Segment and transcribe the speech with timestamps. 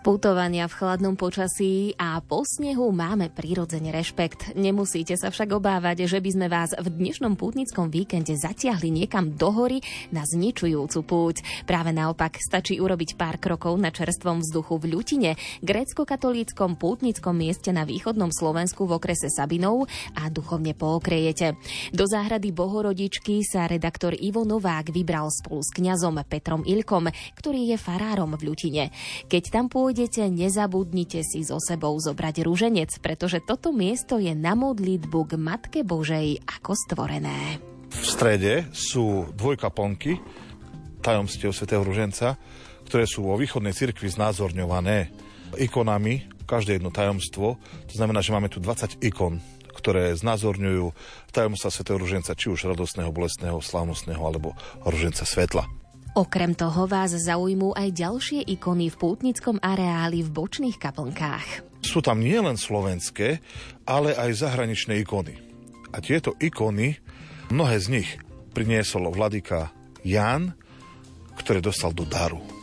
[0.00, 4.56] Putovania v chladnom počasí a po snehu máme prirodzene rešpekt.
[4.56, 9.52] Nemusíte sa však obávať, že by sme vás v dnešnom pútnickom víkende zatiahli niekam do
[9.52, 11.36] hory na zničujúcu púť.
[11.68, 17.84] Práve naopak stačí urobiť pár krokov na čerstvom vzduchu v Ľutine, grécko-katolíckom pútnickom mieste na
[17.84, 19.84] východnom Slovensku v okrese Sabinov
[20.16, 21.60] a duchovne pookrejete.
[21.92, 27.76] Do záhrady Bohorodičky sa redaktor Ivo Novák vybral spolu s kňazom Petrom Ilkom, ktorý je
[27.76, 28.84] farárom v Ľutine.
[29.28, 34.54] Keď tam pôjde pôjdete, nezabudnite si so sebou zobrať rúženec, pretože toto miesto je na
[34.54, 37.58] modlitbu k Matke Božej ako stvorené.
[37.90, 40.22] V strede sú dvojkaponky
[41.02, 42.38] tajomstiev svätého Ruženca,
[42.86, 45.10] ktoré sú vo východnej cirkvi znázorňované
[45.58, 47.58] ikonami, každé jedno tajomstvo.
[47.90, 49.42] To znamená, že máme tu 20 ikon,
[49.74, 50.94] ktoré znázorňujú
[51.34, 54.54] tajomstva svätého Ruženca, či už radostného, bolestného, slávnostného alebo
[54.86, 55.79] Ruženca svetla.
[56.18, 61.62] Okrem toho vás zaujmú aj ďalšie ikony v pútnickom areáli v bočných kaplnkách.
[61.86, 63.38] Sú tam nielen slovenské,
[63.86, 65.38] ale aj zahraničné ikony.
[65.94, 66.98] A tieto ikony,
[67.54, 68.10] mnohé z nich
[68.50, 69.70] priniesol vladyka
[70.02, 70.50] Jan,
[71.38, 72.59] ktoré dostal do daru.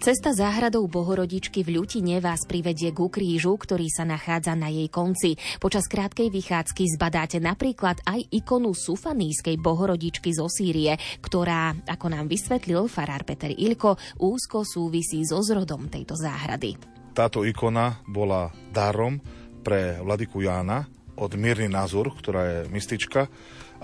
[0.00, 5.36] Cesta záhradou Bohorodičky v Ľutine vás privedie ku krížu, ktorý sa nachádza na jej konci.
[5.60, 12.88] Počas krátkej vychádzky zbadáte napríklad aj ikonu sufanískej Bohorodičky zo Sýrie, ktorá, ako nám vysvetlil
[12.88, 16.80] farár Peter Ilko, úzko súvisí so zrodom tejto záhrady.
[17.12, 19.20] Táto ikona bola darom
[19.60, 20.88] pre vladiku Jána
[21.20, 23.28] od Mírny Nazur, ktorá je mystička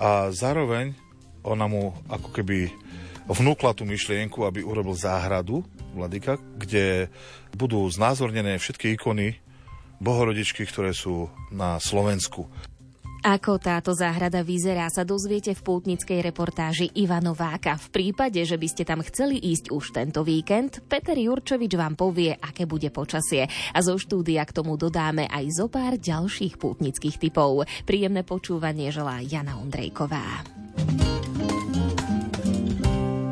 [0.01, 0.97] a zároveň
[1.45, 2.73] ona mu ako keby
[3.27, 7.11] vnúkla tú myšlienku, aby urobil záhradu Vladyka, kde
[7.55, 9.39] budú znázornené všetky ikony
[9.97, 12.45] bohorodičky, ktoré sú na Slovensku.
[13.25, 17.75] Ako táto záhrada vyzerá, sa dozviete v pútnickej reportáži Ivano Váka.
[17.75, 22.37] V prípade, že by ste tam chceli ísť už tento víkend, Peter Jurčovič vám povie,
[22.37, 23.49] aké bude počasie.
[23.73, 27.65] A zo štúdia k tomu dodáme aj zo pár ďalších pútnických typov.
[27.83, 30.66] Príjemné počúvanie želá Jana Ondrejková.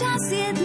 [0.00, 0.59] ya siete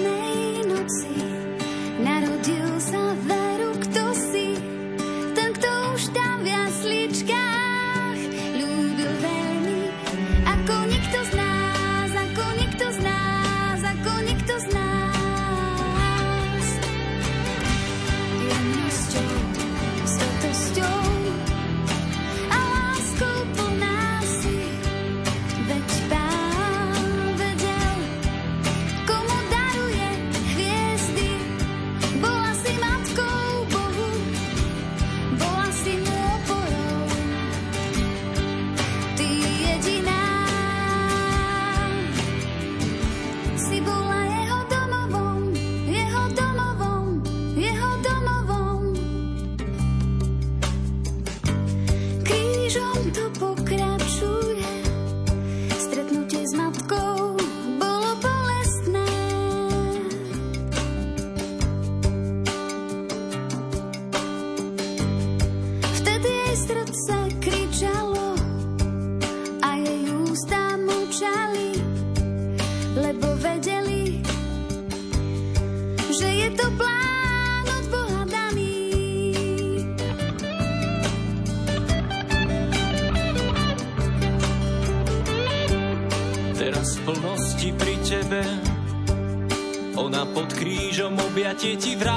[91.56, 92.15] ti vrátila.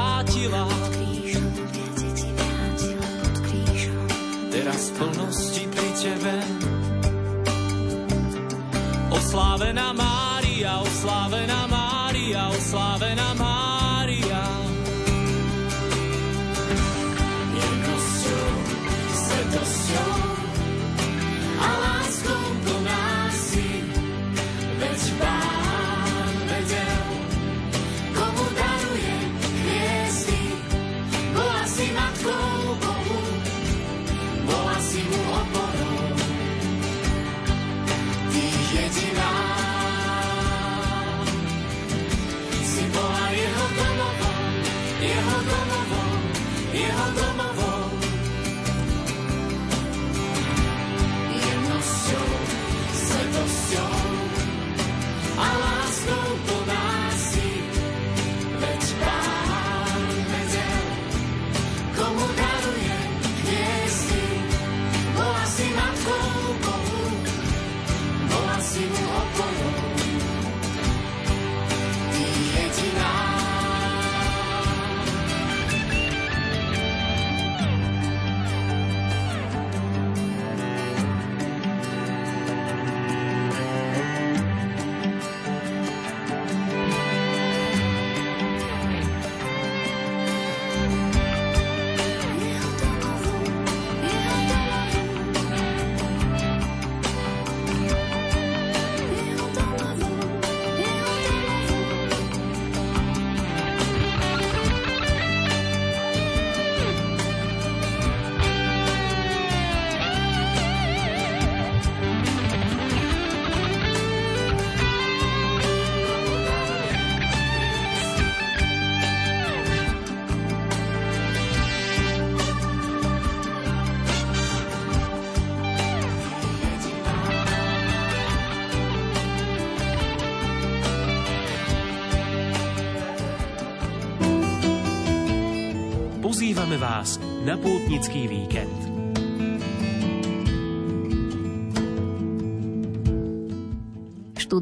[137.49, 138.68] Na pútnický víkend.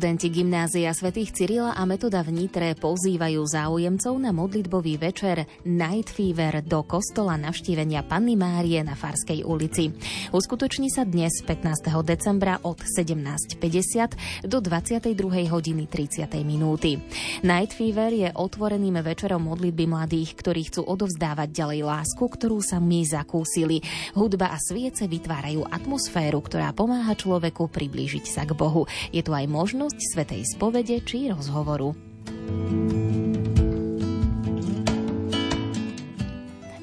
[0.07, 6.63] Študenti gymnázia svätých Cyrila a Metoda v Nitre pozývajú záujemcov na modlitbový večer Night Fever
[6.63, 9.91] do kostola navštívenia Panny Márie na Farskej ulici.
[10.31, 11.91] Uskutoční sa dnes 15.
[12.07, 15.11] decembra od 17.50 do 22.
[15.51, 16.23] hodiny 30.
[16.47, 17.03] minúty.
[17.43, 23.03] Night Fever je otvoreným večerom modlitby mladých, ktorí chcú odovzdávať ďalej lásku, ktorú sa my
[23.03, 23.83] zakúsili.
[24.15, 28.87] Hudba a sviece vytvárajú atmosféru, ktorá pomáha človeku priblížiť sa k Bohu.
[29.11, 31.93] Je tu aj možnosť svetej spovede či rozhovoru.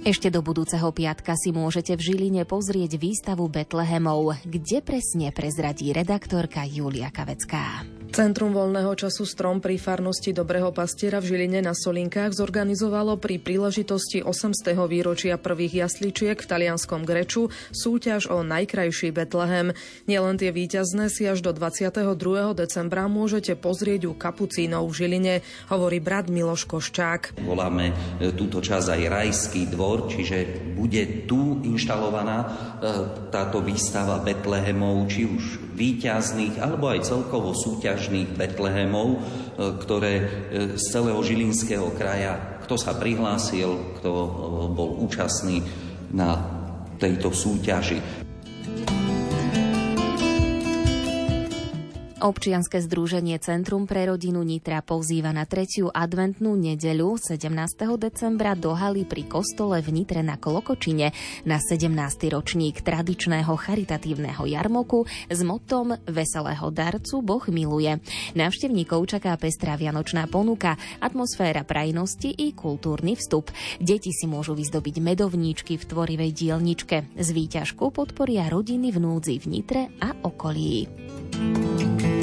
[0.03, 6.67] Ešte do budúceho piatka si môžete v Žiline pozrieť výstavu Betlehemov, kde presne prezradí redaktorka
[6.67, 7.87] Julia Kavecká.
[8.13, 14.21] Centrum voľného času Strom pri farnosti Dobrého pastiera v Žiline na Solinkách zorganizovalo pri príležitosti
[14.21, 14.77] 800.
[14.85, 19.73] výročia prvých jasličiek v talianskom Greču súťaž o najkrajší Betlehem.
[20.05, 22.13] Nielen tie víťazné si až do 22.
[22.53, 25.35] decembra môžete pozrieť u Kapucínov v Žiline,
[25.73, 27.41] hovorí brat Miloš Koščák.
[27.41, 32.47] Voláme e, túto časť aj rajský dvor, čiže bude tu inštalovaná e,
[33.33, 37.57] táto výstava Betlehemov, či už výťazných, alebo aj celkovo
[38.03, 39.17] súťažných Betlehemov, e,
[39.79, 40.13] ktoré
[40.75, 44.11] z celého Žilinského kraja, kto sa prihlásil, kto
[44.75, 45.63] bol účastný
[46.11, 46.35] na
[46.99, 48.22] tejto súťaži.
[52.23, 57.51] Občianske združenie Centrum pre rodinu Nitra pozýva na tretiu adventnú nedeľu 17.
[57.99, 61.11] decembra do haly pri kostole v Nitre na Klokočine
[61.43, 61.91] na 17.
[62.31, 67.99] ročník tradičného charitatívneho jarmoku s motom Veselého darcu Boh miluje.
[68.39, 73.51] Návštevníkov čaká pestrá vianočná ponuka, atmosféra prajnosti i kultúrny vstup.
[73.83, 77.19] Deti si môžu vyzdobiť medovníčky v tvorivej dielničke.
[77.19, 80.87] Z výťažku podporia rodiny v núdzi v Nitre a okolí.
[81.43, 82.22] Thank you.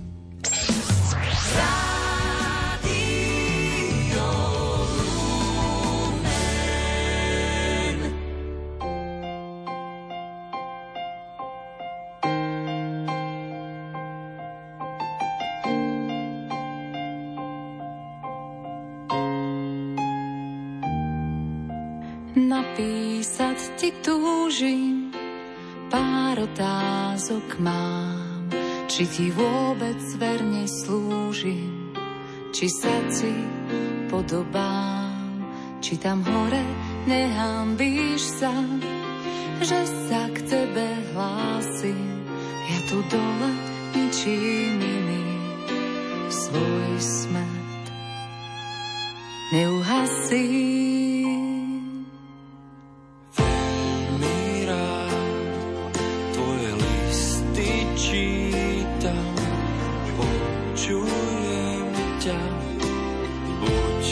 [22.39, 25.11] Napísať ti túžim,
[25.91, 28.28] pár otázok mám
[28.99, 31.95] či ti vôbec verne slúžim,
[32.51, 33.31] či sa ti
[34.11, 35.47] podobám,
[35.79, 36.67] či tam hore
[37.07, 38.51] nehambíš sa,
[39.63, 42.27] že sa k tebe hlásim.
[42.67, 43.51] Ja tu dole
[43.95, 45.47] ničím iným
[46.27, 47.83] svoj smet
[49.55, 50.98] neuhasím.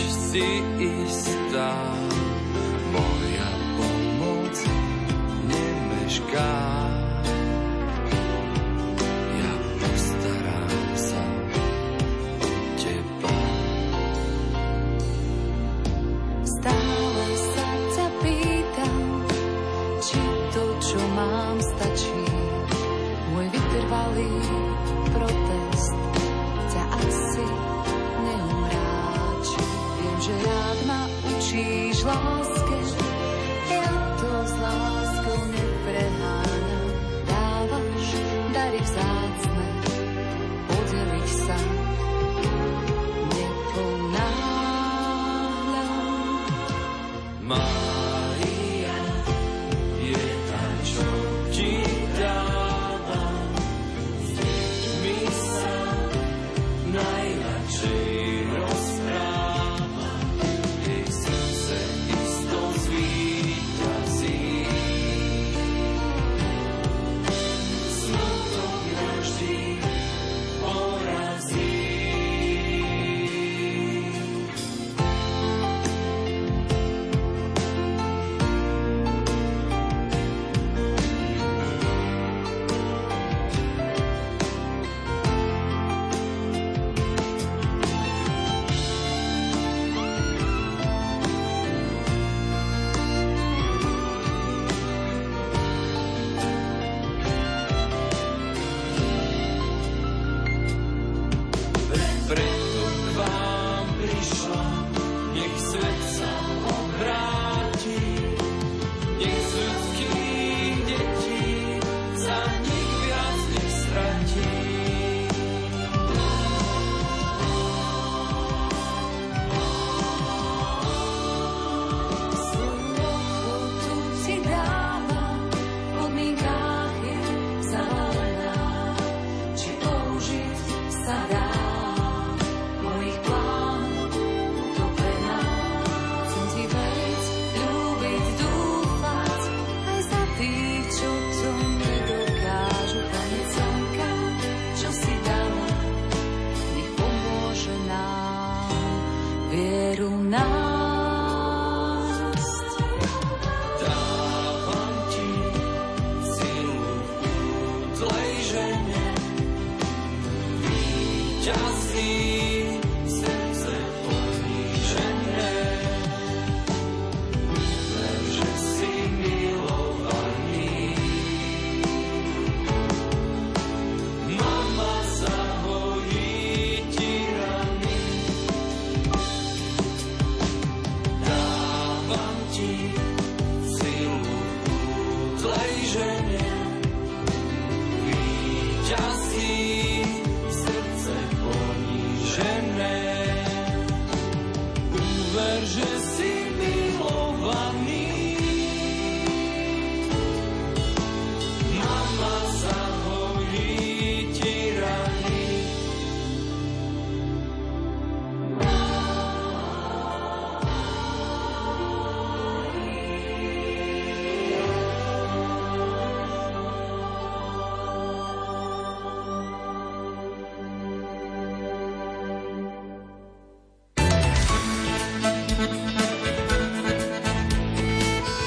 [0.05, 1.73] si istá,
[2.93, 4.57] moja pomoc
[5.49, 6.86] nemešká.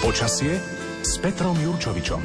[0.10, 0.58] Počasie
[1.06, 2.18] s Petrom Jurčovičom.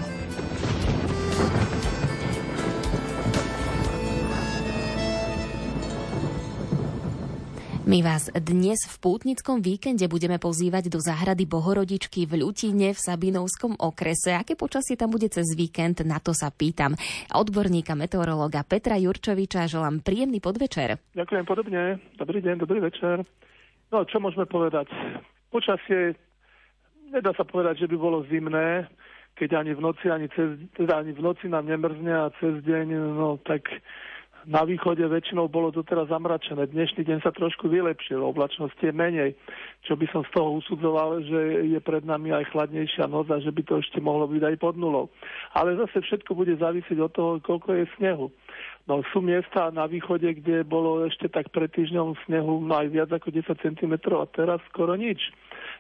[7.85, 13.77] My vás dnes v pútnickom víkende budeme pozývať do záhrady Bohorodičky v Ľutine v Sabinovskom
[13.77, 14.33] okrese.
[14.33, 16.97] Aké počasie tam bude cez víkend, na to sa pýtam.
[17.37, 21.05] Odborníka meteorológa Petra Jurčoviča želám príjemný podvečer.
[21.13, 22.01] Ďakujem podobne.
[22.17, 23.29] Dobrý deň, dobrý večer.
[23.93, 24.89] No, čo môžeme povedať?
[25.53, 26.17] Počasie
[27.15, 28.91] nedá sa povedať, že by bolo zimné,
[29.39, 32.87] keď ani v noci, ani cez, teda ani v noci nám nemrzne a cez deň,
[33.15, 33.71] no tak
[34.45, 36.69] na východe väčšinou bolo to teraz zamračené.
[36.69, 39.31] Dnešný deň sa trošku vylepšil, oblačnosť je menej,
[39.89, 41.41] čo by som z toho usudzoval, že
[41.73, 44.77] je pred nami aj chladnejšia noc a že by to ešte mohlo byť aj pod
[44.77, 45.09] nulou.
[45.57, 48.29] Ale zase všetko bude závisieť od toho, koľko je snehu.
[48.85, 53.11] No sú miesta na východe, kde bolo ešte tak pred týždňom snehu no aj viac
[53.17, 55.33] ako 10 cm a teraz skoro nič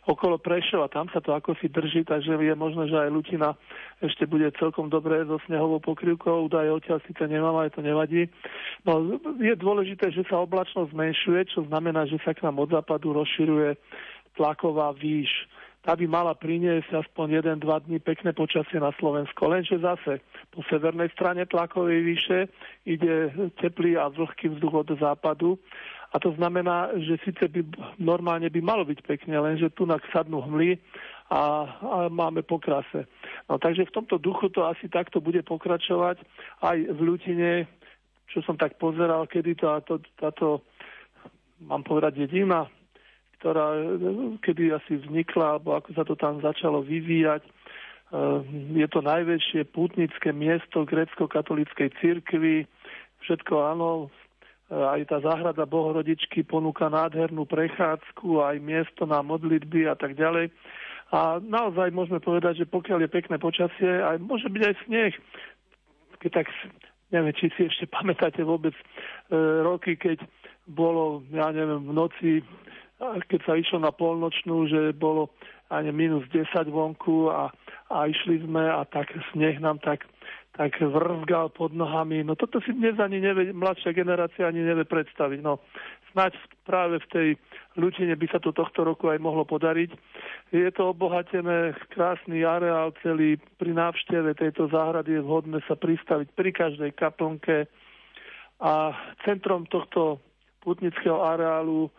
[0.04, 3.56] okolo Prešova, tam sa to ako si drží, takže je možné, že aj Lutina
[4.04, 8.28] ešte bude celkom dobré so snehovou pokrývkou, údaje odtiaľ síce nemám, ale to nevadí.
[8.84, 13.16] No, je dôležité, že sa oblačnosť zmenšuje, čo znamená, že sa k nám od západu
[13.16, 13.76] rozširuje
[14.37, 15.30] tlaková výš.
[15.84, 19.52] Tá by mala priniesť aspoň 1-2 dní pekné počasie na Slovensko.
[19.52, 22.38] Lenže zase po severnej strane tlakovej výše
[22.88, 23.28] ide
[23.61, 25.61] teplý a vlhký vzduch od západu
[26.14, 27.66] a to znamená, že síce by
[27.99, 29.83] normálne by malo byť pekne, lenže tu
[30.14, 30.78] sadnú hmly
[31.26, 31.42] a, a
[32.06, 33.11] máme pokrase.
[33.50, 36.23] No, takže v tomto duchu to asi takto bude pokračovať
[36.62, 37.66] aj v Ľutine,
[38.30, 40.62] čo som tak pozeral, kedy táto, táto
[41.66, 42.71] mám povedať, dedina,
[43.42, 43.75] ktorá
[44.38, 47.42] kedy asi vznikla, alebo ako sa to tam začalo vyvíjať.
[47.42, 48.40] Eh,
[48.78, 52.71] je to najväčšie pútnické miesto grecko-katolíckej cirkvi.
[53.26, 54.14] Všetko áno,
[54.74, 60.50] aj tá záhrada Bohorodičky ponúka nádhernú prechádzku, aj miesto na modlitby a tak ďalej.
[61.14, 65.14] A naozaj môžeme povedať, že pokiaľ je pekné počasie, aj môže byť aj sneh.
[66.18, 66.46] Keď tak,
[67.14, 68.84] neviem, či si ešte pamätáte vôbec e,
[69.62, 70.18] roky, keď
[70.66, 72.30] bolo, ja neviem, v noci,
[72.98, 75.30] keď sa išlo na polnočnú, že bolo
[75.68, 77.52] ani minus 10 vonku a,
[77.92, 80.08] a išli sme a tak sneh nám tak
[80.54, 82.23] tak vrzgal pod nohami.
[82.23, 85.42] No toto si dnes ani nevie, mladšia generácia ani nevie predstaviť.
[85.42, 85.58] No
[86.14, 87.28] snáď práve v tej
[87.75, 89.90] ľutine by sa to tohto roku aj mohlo podariť.
[90.55, 93.35] Je to obohatené, krásny areál celý.
[93.59, 97.66] Pri návšteve tejto záhrady je vhodné sa pristaviť pri každej kaplnke.
[98.62, 98.94] A
[99.26, 100.22] centrom tohto
[100.62, 101.90] putnického areálu,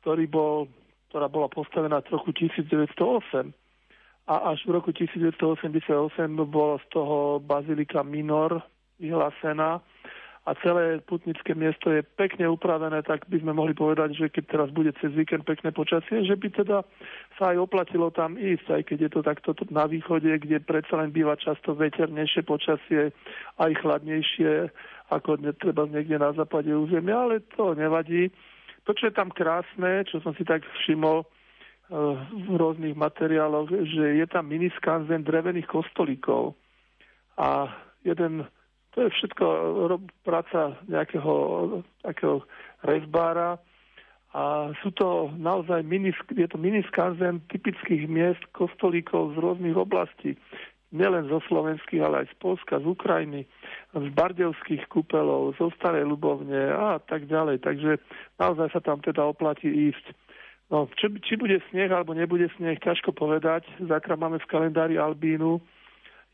[0.00, 0.64] ktorý bol,
[1.12, 3.52] ktorá bola postavená v roku 1908,
[4.28, 5.88] a až v roku 1988
[6.44, 8.60] bolo z toho bazilika Minor
[9.00, 9.80] vyhlásená
[10.48, 14.68] a celé putnické miesto je pekne upravené, tak by sme mohli povedať, že keď teraz
[14.72, 16.88] bude cez víkend pekné počasie, že by teda
[17.36, 21.12] sa aj oplatilo tam ísť, aj keď je to takto na východe, kde predsa len
[21.12, 23.12] býva často veternejšie počasie,
[23.60, 24.72] aj chladnejšie
[25.12, 28.32] ako treba niekde na západe územia, ale to nevadí.
[28.84, 31.28] To, čo je tam krásne, čo som si tak všimol,
[31.88, 36.52] v rôznych materiáloch, že je tam miniskanzen drevených kostolíkov.
[37.40, 37.72] A
[38.04, 38.44] jeden,
[38.92, 39.44] to je všetko
[40.20, 41.32] práca nejakého
[42.04, 42.44] takého
[42.84, 43.56] rezbára
[44.36, 50.36] a sú to naozaj mini, je to miniskanzen typických miest kostolíkov z rôznych oblastí.
[50.88, 53.44] Nielen zo slovenských, ale aj z Polska, z Ukrajiny,
[53.92, 57.60] z bardevských kúpelov, zo Starej Ľubovne a tak ďalej.
[57.60, 58.00] Takže
[58.40, 60.16] naozaj sa tam teda oplatí ísť.
[60.68, 63.64] No, či, či bude sneh alebo nebude sneh, ťažko povedať.
[63.80, 65.64] Zajtra máme v kalendári Albínu.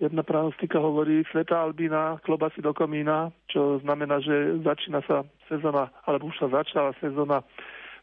[0.02, 6.34] Jedna pranostika hovorí Sveta Albína, klobasy do komína, čo znamená, že začína sa sezóna, alebo
[6.34, 7.46] už sa začala sezóna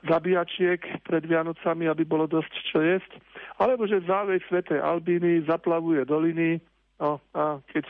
[0.08, 3.12] zabíjačiek pred Vianocami, aby bolo dosť čo jesť.
[3.60, 6.64] Alebo že závej Svetej Albíny zaplavuje doliny,
[7.04, 7.86] no a keď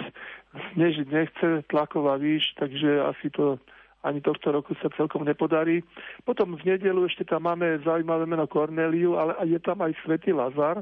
[0.74, 3.62] snežiť nechce, tlaková výš, takže asi to
[4.02, 5.86] ani tohto roku sa celkom nepodarí.
[6.26, 10.82] Potom v nedelu ešte tam máme zaujímavé meno Corneliu, ale je tam aj Svetý Lazar.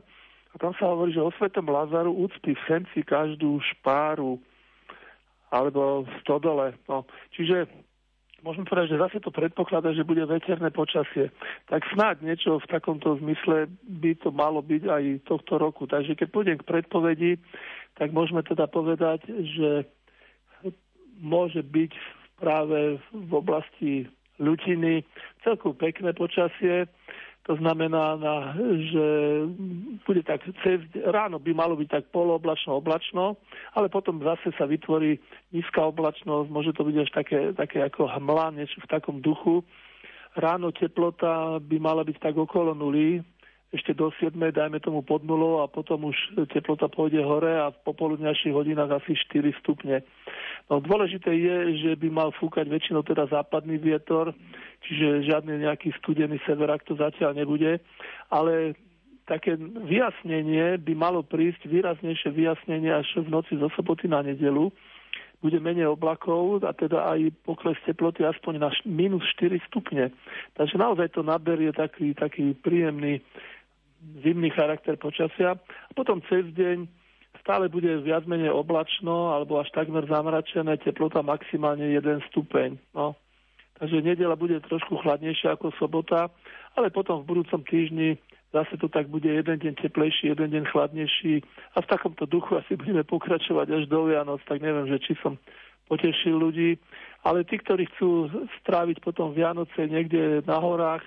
[0.49, 4.41] A tam sa hovorí, že o Svetom Lazaru úcpi v senci každú špáru
[5.53, 6.73] alebo v stodole.
[6.89, 7.69] No, čiže
[8.41, 11.29] môžem povedať, že zase to predpokladá, že bude veterné počasie.
[11.69, 15.85] Tak snáď niečo v takomto zmysle by to malo byť aj tohto roku.
[15.85, 17.31] Takže keď pôjdem k predpovedi,
[17.97, 19.85] tak môžeme teda povedať, že
[21.19, 21.93] môže byť
[22.39, 24.07] práve v oblasti
[24.39, 25.03] ľutiny.
[25.43, 26.87] Celku pekné počasie,
[27.49, 28.35] to znamená, na,
[28.93, 29.07] že
[30.05, 33.41] bude tak cez, ráno by malo byť tak polooblačno, oblačno,
[33.73, 35.19] ale potom zase sa vytvorí
[35.51, 39.65] nízka oblačnosť, môže to byť až také, také ako hmla, niečo v takom duchu.
[40.37, 43.25] Ráno teplota by mala byť tak okolo nuly,
[43.69, 46.17] ešte do 7, dajme tomu pod nulou a potom už
[46.49, 50.01] teplota pôjde hore a v popoludňajších hodinách asi 4 stupne.
[50.73, 54.33] No, dôležité je, že by mal fúkať väčšinou teda západný vietor,
[54.85, 57.77] čiže žiadny nejaký studený severák to zatiaľ nebude,
[58.33, 58.73] ale
[59.29, 64.73] také vyjasnenie by malo prísť, výraznejšie vyjasnenie až v noci zo soboty na nedelu,
[65.39, 70.11] bude menej oblakov a teda aj pokles teploty aspoň na minus 4 stupne.
[70.57, 73.23] Takže naozaj to naberie taký, taký príjemný
[74.23, 75.55] zimný charakter počasia.
[75.59, 76.87] A potom cez deň
[77.43, 82.77] stále bude viac menej oblačno alebo až takmer zamračené, teplota maximálne 1 stupeň.
[82.93, 83.15] No.
[83.79, 86.27] Takže nedela bude trošku chladnejšia ako sobota,
[86.75, 88.19] ale potom v budúcom týždni
[88.51, 91.45] zase to tak bude jeden deň teplejší, jeden deň chladnejší
[91.77, 95.37] a v takomto duchu asi budeme pokračovať až do Vianoc, tak neviem, že či som
[95.87, 96.77] potešil ľudí,
[97.25, 98.29] ale tí, ktorí chcú
[98.61, 101.01] stráviť potom Vianoce niekde na horách,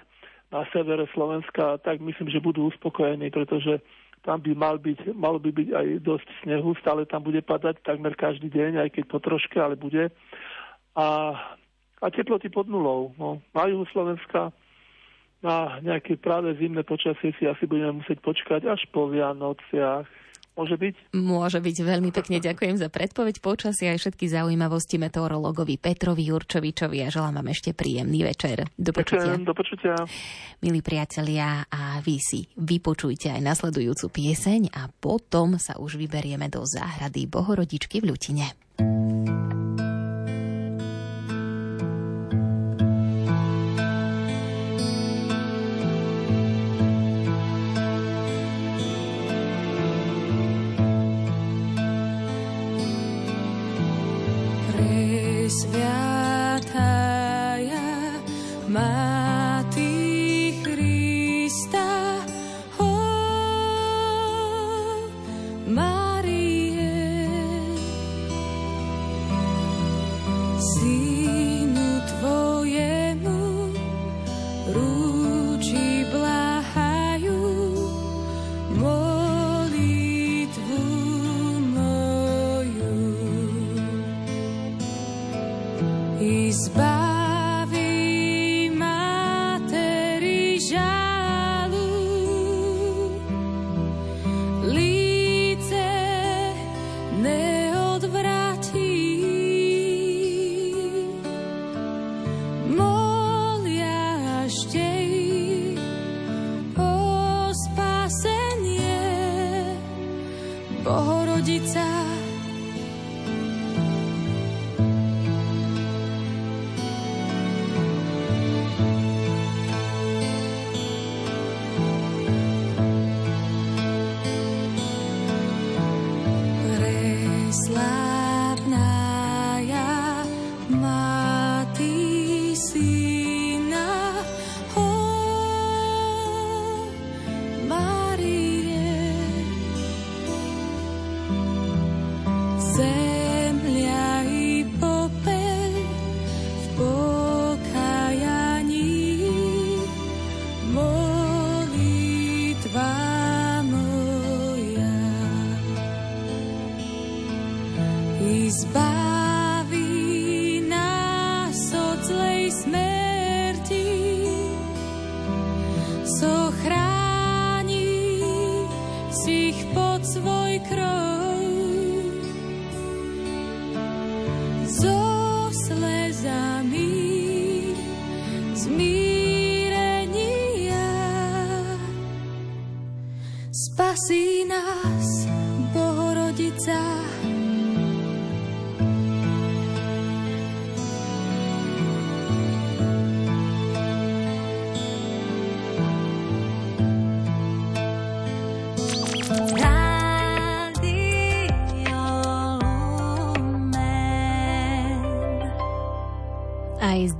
[0.52, 3.80] na severe Slovenska, tak myslím, že budú uspokojení, pretože
[4.22, 8.14] tam by mal byť, mal by byť aj dosť snehu, stále tam bude padať takmer
[8.14, 10.12] každý deň, aj keď po troške, ale bude.
[10.94, 11.08] A,
[11.98, 13.10] a teploty pod nulou.
[13.18, 14.54] No, na juhu Slovenska
[15.42, 20.06] na nejaké práve zimné počasie si asi budeme musieť počkať až po Vianociach.
[20.52, 20.94] Môže byť?
[21.16, 21.76] Môže byť.
[21.80, 27.48] Veľmi pekne ďakujem za predpoveď počasia aj všetky zaujímavosti meteorologovi Petrovi Jurčovičovi a želám vám
[27.52, 28.68] ešte príjemný večer.
[28.76, 29.32] Do počutia.
[29.32, 29.94] Ďakujem, do počutia.
[30.60, 36.62] Milí priatelia, a vy si vypočujte aj nasledujúcu pieseň a potom sa už vyberieme do
[36.62, 38.46] záhrady Bohorodičky v Ľutine.
[65.66, 66.01] My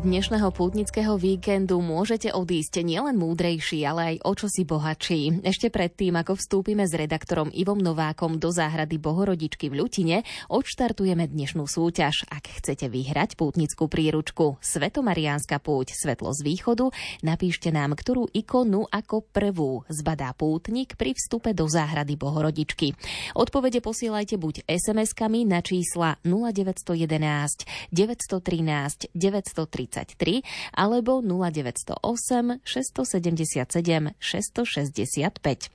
[0.03, 5.47] dnešného pútnického víkendu môžete odísť nielen múdrejší, ale aj o čosi bohatší.
[5.47, 11.71] Ešte predtým, ako vstúpime s redaktorom Ivom Novákom do záhrady Bohorodičky v Ľutine, odštartujeme dnešnú
[11.71, 12.27] súťaž.
[12.35, 16.91] Ak chcete vyhrať pútnickú príručku Svetomariánska púť Svetlo z východu,
[17.23, 22.99] napíšte nám, ktorú ikonu ako prvú zbadá pútnik pri vstupe do záhrady Bohorodičky.
[23.38, 30.40] Odpovede posielajte buď SMS-kami na čísla 0911 913 930 23
[30.72, 35.68] alebo 0908 677 665.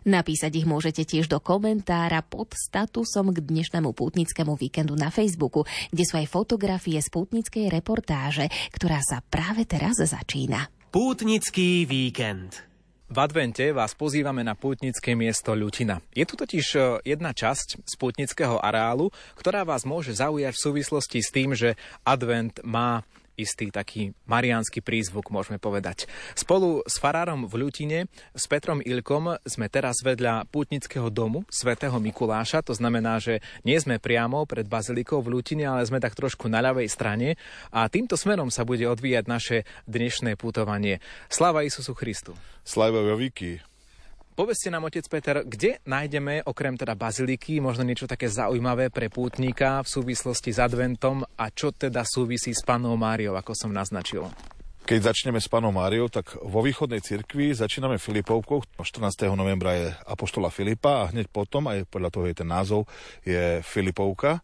[0.00, 6.04] Napísať ich môžete tiež do komentára pod statusom k dnešnému pútnickému víkendu na Facebooku, kde
[6.08, 10.72] sú aj fotografie z pútnickej reportáže, ktorá sa práve teraz začína.
[10.90, 12.69] Pútnický víkend.
[13.10, 15.98] V advente vás pozývame na pútnické miesto Ľutina.
[16.14, 21.18] Je tu totiž e, jedna časť z pútnického areálu, ktorá vás môže zaujať v súvislosti
[21.18, 21.74] s tým, že
[22.06, 23.02] advent má
[23.40, 26.04] istý taký mariánsky prízvuk, môžeme povedať.
[26.36, 27.98] Spolu s farárom v Ľutine,
[28.36, 33.96] s Petrom Ilkom, sme teraz vedľa pútnického domu svätého Mikuláša, to znamená, že nie sme
[33.96, 37.40] priamo pred bazilikou v Ľutine, ale sme tak trošku na ľavej strane
[37.72, 39.56] a týmto smerom sa bude odvíjať naše
[39.88, 41.00] dnešné putovanie.
[41.32, 42.36] Sláva Isusu Christu.
[42.60, 43.69] Sláva Jovíky.
[44.30, 49.82] Povedzte nám, otec Peter, kde nájdeme okrem teda baziliky možno niečo také zaujímavé pre pútnika
[49.82, 54.30] v súvislosti s adventom a čo teda súvisí s panou Máriou, ako som naznačil?
[54.86, 58.64] Keď začneme s panou Máriou, tak vo východnej cirkvi začíname Filipovkou.
[58.80, 59.28] 14.
[59.34, 62.86] novembra je Apoštola Filipa a hneď potom, aj podľa toho je ten názov,
[63.26, 64.42] je Filipovka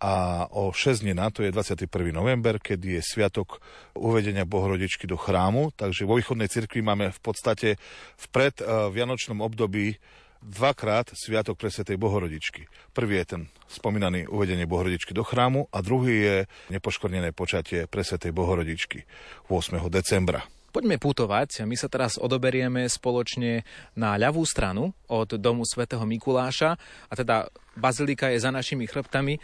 [0.00, 1.84] a o 6 dní na to je 21.
[2.08, 3.60] november, keď je sviatok
[3.92, 7.76] uvedenia Bohorodičky do chrámu, takže vo východnej cirkvi máme v podstate
[8.16, 10.00] v pred uh, vianočnom období
[10.40, 12.64] dvakrát sviatok pre Svetej Bohorodičky.
[12.96, 16.36] Prvý je ten spomínaný uvedenie Bohorodičky do chrámu a druhý je
[16.72, 19.04] nepoškornené počatie pre Svetej Bohorodičky
[19.52, 19.76] 8.
[19.92, 20.48] decembra.
[20.70, 21.66] Poďme putovať.
[21.66, 23.66] My sa teraz odoberieme spoločne
[23.98, 26.78] na ľavú stranu od domu svätého Mikuláša
[27.10, 29.42] a teda bazilika je za našimi chrbtami.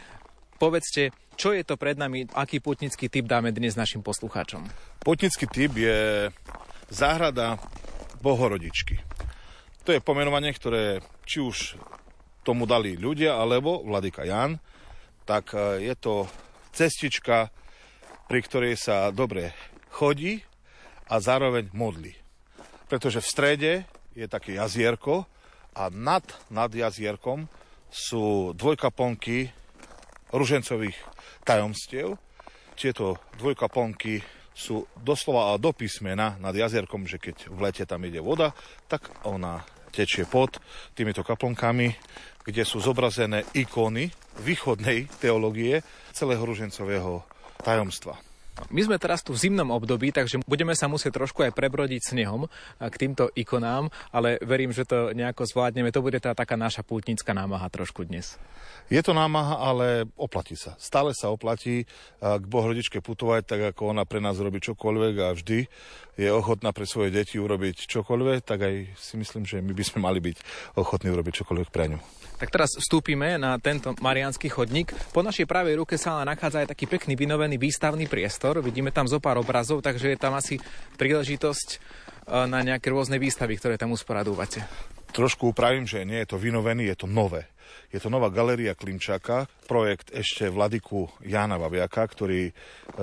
[0.57, 4.65] Povedzte, čo je to pred nami, aký putnický typ dáme dnes našim poslucháčom?
[5.05, 6.33] Putnický typ je
[6.89, 7.61] záhrada
[8.25, 8.97] Bohorodičky.
[9.85, 11.77] To je pomenovanie, ktoré či už
[12.41, 14.57] tomu dali ľudia, alebo Vladika Jan,
[15.29, 16.25] tak e, je to
[16.73, 17.53] cestička,
[18.25, 19.53] pri ktorej sa dobre
[19.93, 20.41] chodí
[21.05, 22.17] a zároveň modlí.
[22.89, 23.71] Pretože v strede
[24.17, 25.29] je také jazierko
[25.77, 27.45] a nad, nad jazierkom
[27.93, 29.53] sú dvojkaponky
[30.33, 30.97] ružencových
[31.43, 32.19] tajomstiev.
[32.77, 34.21] Tieto dvojkaplnky
[34.57, 38.53] sú doslova do písmena nad jazierkom, že keď v lete tam ide voda,
[38.89, 39.61] tak ona
[39.93, 40.57] tečie pod
[40.97, 41.93] týmito kaplnkami,
[42.45, 44.09] kde sú zobrazené ikony
[44.41, 45.81] východnej teológie
[46.13, 47.21] celého ružencového
[47.61, 48.26] tajomstva.
[48.73, 52.49] My sme teraz tu v zimnom období, takže budeme sa musieť trošku aj prebrodiť snehom
[52.77, 55.93] k týmto ikonám, ale verím, že to nejako zvládneme.
[55.93, 58.39] To bude tá taká naša pútnická námaha trošku dnes.
[58.87, 60.79] Je to námaha, ale oplatí sa.
[60.79, 61.83] Stále sa oplatí
[62.23, 65.67] k Bohrodičke putovať, tak ako ona pre nás robí čokoľvek a vždy
[66.17, 69.99] je ochotná pre svoje deti urobiť čokoľvek, tak aj si myslím, že my by sme
[70.01, 70.37] mali byť
[70.79, 71.99] ochotní urobiť čokoľvek pre ňu.
[72.37, 74.95] Tak teraz vstúpime na tento marianský chodník.
[75.09, 78.46] Po našej pravej ruke sa nachádza aj taký pekný vynovený výstavný priestor.
[78.63, 80.55] Vidíme tam zo pár obrazov, takže je tam asi
[80.95, 81.77] príležitosť e,
[82.47, 84.63] na nejaké rôzne výstavy, ktoré tam usporadúvate.
[85.11, 87.51] Trošku upravím, že nie je to vynovený, je to nové.
[87.91, 92.53] Je to nová galéria Klimčaka, projekt ešte Vladiku Jana Babiaka, ktorý e,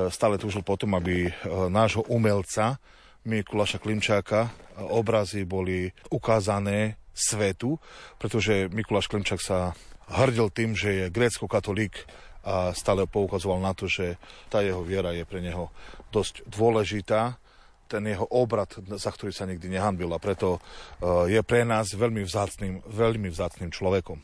[0.09, 1.33] stále túžil potom, aby e,
[1.68, 2.80] nášho umelca
[3.24, 7.80] Mikuláša Klimčáka obrazy boli ukázané svetu,
[8.20, 9.72] pretože Mikuláš Klimčak sa
[10.12, 12.04] hrdil tým, že je grécko-katolík
[12.44, 14.20] a stále poukazoval na to, že
[14.52, 15.72] tá jeho viera je pre neho
[16.12, 17.40] dosť dôležitá
[17.85, 22.24] ten jeho obrad, za ktorý sa nikdy nehanbil a preto uh, je pre nás veľmi
[22.24, 24.18] vzácným, veľmi vzácným človekom.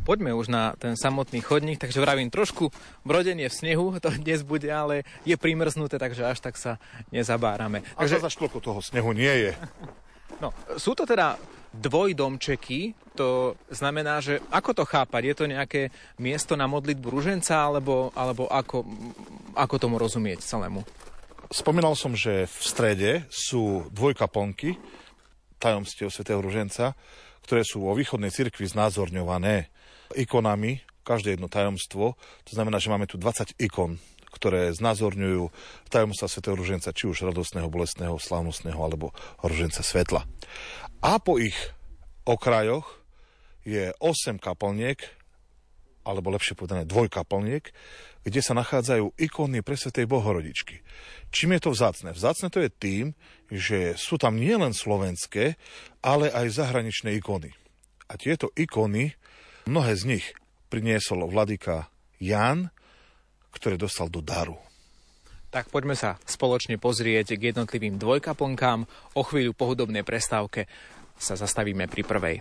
[0.00, 2.72] Poďme už na ten samotný chodník, takže vravím trošku
[3.04, 6.82] brodenie v snehu, to dnes bude, ale je primrznuté, takže až tak sa
[7.14, 7.84] nezabárame.
[7.94, 8.16] Takže...
[8.18, 9.52] A za školko toho snehu nie je.
[10.40, 11.36] No, sú to teda
[11.70, 15.22] dvojdomčeky, to znamená, že ako to chápať?
[15.22, 15.82] Je to nejaké
[16.18, 18.86] miesto na modlitbu ruženca, alebo, alebo ako,
[19.54, 20.82] ako tomu rozumieť celému?
[21.50, 24.78] Spomínal som, že v strede sú dvojkaponky
[25.58, 26.94] tajomstiev svätého ruženca,
[27.42, 29.68] ktoré sú vo východnej cirkvi znázorňované
[30.14, 32.14] ikonami, každé jedno tajomstvo.
[32.46, 33.98] To znamená, že máme tu 20 ikon,
[34.30, 35.50] ktoré znázorňujú
[35.90, 39.10] tajomstva svätého ruženca, či už radostného, bolestného, slávnostného alebo
[39.42, 40.24] ruženca svetla.
[41.02, 41.56] A po ich
[42.24, 42.86] okrajoch
[43.66, 45.00] je 8 kaplniek,
[46.00, 47.64] alebo lepšie povedané dvojkaplniek,
[48.24, 50.80] kde sa nachádzajú ikony pre Svetej Bohorodičky.
[51.32, 52.12] Čím je to vzácne?
[52.12, 53.04] Vzácne to je tým,
[53.48, 55.56] že sú tam nielen slovenské,
[56.04, 57.52] ale aj zahraničné ikony.
[58.08, 59.16] A tieto ikony,
[59.68, 60.26] mnohé z nich
[60.72, 61.88] priniesol vladyka
[62.20, 62.72] Jan,
[63.54, 64.56] ktoré dostal do daru.
[65.50, 68.86] Tak poďme sa spoločne pozrieť k jednotlivým dvojkaplnkám.
[69.18, 70.70] O chvíľu po hudobnej prestávke
[71.18, 72.36] sa zastavíme pri prvej.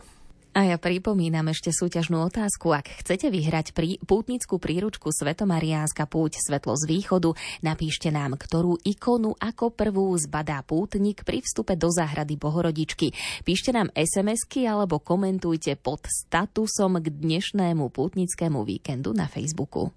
[0.49, 2.73] A ja pripomínam ešte súťažnú otázku.
[2.73, 9.37] Ak chcete vyhrať prí, pútnickú príručku Svetomariánska púť Svetlo z východu, napíšte nám, ktorú ikonu
[9.37, 13.13] ako prvú zbadá pútnik pri vstupe do záhrady Bohorodičky.
[13.45, 19.93] Píšte nám SMS-ky alebo komentujte pod statusom k dnešnému pútnickému víkendu na Facebooku.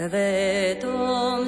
[0.00, 1.44] Kvetom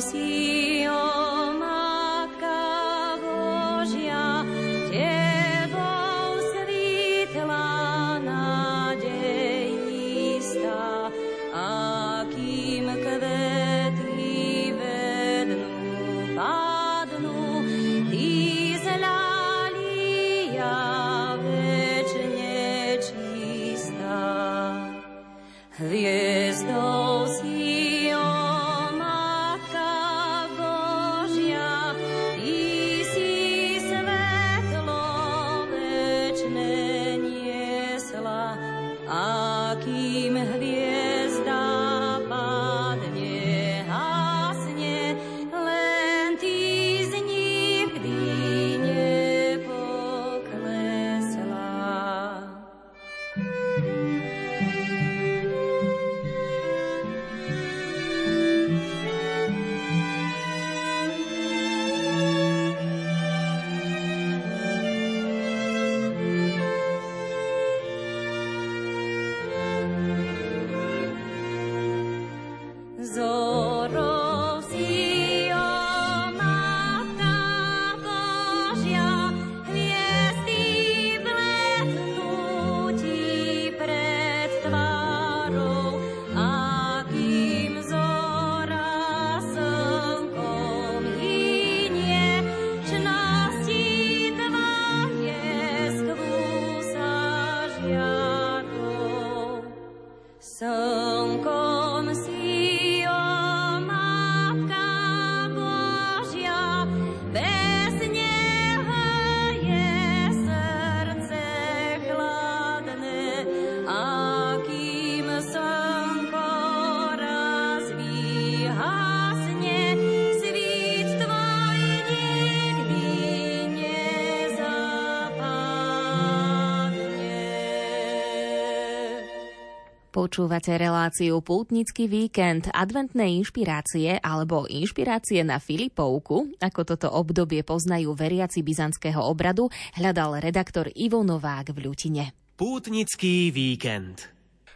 [130.33, 138.65] Počúvate reláciu Pútnický víkend, adventné inšpirácie alebo inšpirácie na Filipovku, ako toto obdobie poznajú veriaci
[138.65, 142.25] byzantského obradu, hľadal redaktor Ivo Novák v Ľutine.
[142.57, 144.33] Pútnický víkend.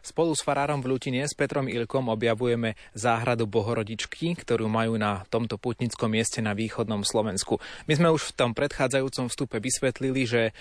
[0.06, 5.58] Spolu s farárom v Lutine s Petrom Ilkom objavujeme záhradu Bohorodičky, ktorú majú na tomto
[5.58, 7.58] putnickom mieste na východnom Slovensku.
[7.90, 10.52] My sme už v tom predchádzajúcom vstupe vysvetlili, že e,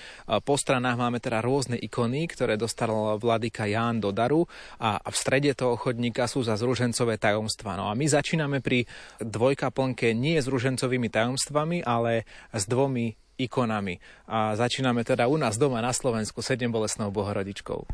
[0.42, 2.90] po stranách máme teda rôzne ikony, ktoré dostal
[3.22, 4.50] vladyka Ján do daru
[4.82, 7.78] a v strede toho chodníka sú za zružencové tajomstva.
[7.78, 8.90] No a my začíname pri
[9.22, 14.02] dvojkaplnke nie s ružencovými tajomstvami, ale s dvomi ikonami.
[14.26, 17.86] A začíname teda u nás doma na Slovensku sedem bolesnou bohorodičkou.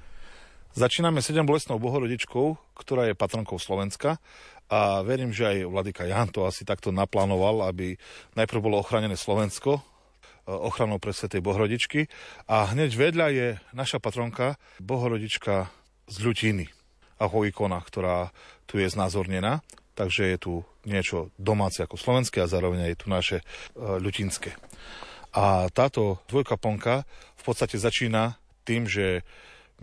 [0.71, 4.23] Začíname 7 bolestnou bohorodičkou, ktorá je patronkou Slovenska
[4.71, 7.99] a verím, že aj vladyka Jan to asi takto naplánoval, aby
[8.39, 9.81] najprv bolo ochránené Slovensko, e,
[10.47, 12.07] ochranou pre Svetej Bohorodičky
[12.47, 15.67] a hneď vedľa je naša patronka Bohorodička
[16.07, 16.71] z Ľutiny
[17.19, 18.31] ako ikona, ktorá
[18.63, 19.59] tu je znázornená.
[19.99, 20.53] Takže je tu
[20.87, 24.55] niečo domáce ako slovenské a zároveň aj tu naše e, ľutinské.
[25.35, 27.03] A táto dvojka ponka
[27.35, 29.27] v podstate začína tým, že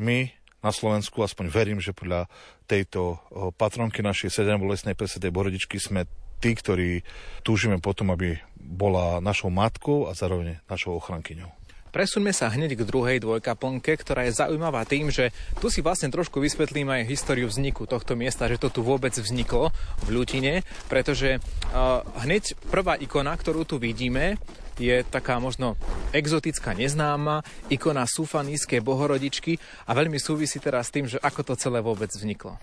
[0.00, 2.26] my na Slovensku, aspoň verím, že podľa
[2.66, 3.22] tejto
[3.54, 6.04] patronky našej sedem bolesnej presedej Borodičky sme
[6.38, 7.02] tí, ktorí
[7.42, 11.50] túžime potom, aby bola našou matkou a zároveň našou ochrankyňou.
[11.88, 16.36] Presuňme sa hneď k druhej dvojkaplnke, ktorá je zaujímavá tým, že tu si vlastne trošku
[16.36, 19.72] vysvetlíme aj históriu vzniku tohto miesta, že to tu vôbec vzniklo
[20.04, 24.36] v Ľutine, pretože uh, hneď prvá ikona, ktorú tu vidíme,
[24.78, 25.74] je taká možno
[26.14, 31.82] exotická, neznáma, ikona sufanískej bohorodičky a veľmi súvisí teraz s tým, že ako to celé
[31.82, 32.56] vôbec vzniklo.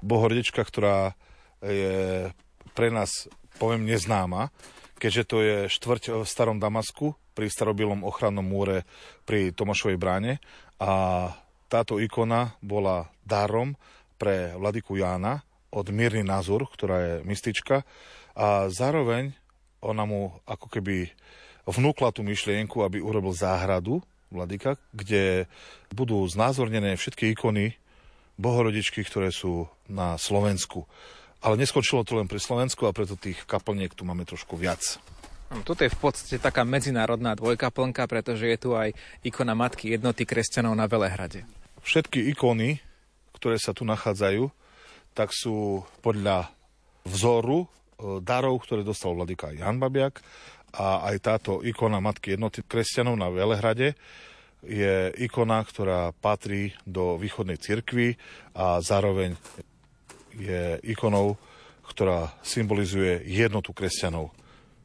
[0.00, 1.12] Bohorodička, ktorá
[1.60, 2.32] je
[2.72, 3.28] pre nás,
[3.60, 4.48] poviem, neznáma,
[4.96, 8.84] keďže to je štvrť v starom Damasku, pri starobilom ochrannom múre
[9.24, 10.44] pri Tomášovej bráne
[10.76, 11.32] a
[11.72, 13.78] táto ikona bola darom
[14.20, 15.40] pre vladiku Jána
[15.72, 17.86] od Mírny Nazur, ktorá je mystička
[18.36, 19.32] a zároveň
[19.80, 21.08] ona mu ako keby
[21.68, 24.00] vnúkla tú myšlienku, aby urobil záhradu
[24.30, 25.50] Vladika, kde
[25.90, 27.74] budú znázornené všetky ikony
[28.38, 30.86] bohorodičky, ktoré sú na Slovensku.
[31.42, 35.02] Ale neskončilo to len pri Slovensku a preto tých kaplniek tu máme trošku viac.
[35.66, 38.94] Toto je v podstate taká medzinárodná dvojkaplnka, pretože je tu aj
[39.26, 41.42] ikona Matky jednoty kresťanov na Velehrade.
[41.82, 42.78] Všetky ikony,
[43.34, 44.46] ktoré sa tu nachádzajú,
[45.10, 46.54] tak sú podľa
[47.02, 47.68] vzoru e,
[48.22, 50.22] darov, ktoré dostal vladyka Jan Babiak
[50.74, 53.98] a aj táto ikona Matky jednoty kresťanov na Velehrade
[54.60, 58.14] je ikona, ktorá patrí do východnej cirkvi
[58.52, 59.34] a zároveň
[60.36, 61.40] je ikonou,
[61.88, 64.30] ktorá symbolizuje jednotu kresťanov.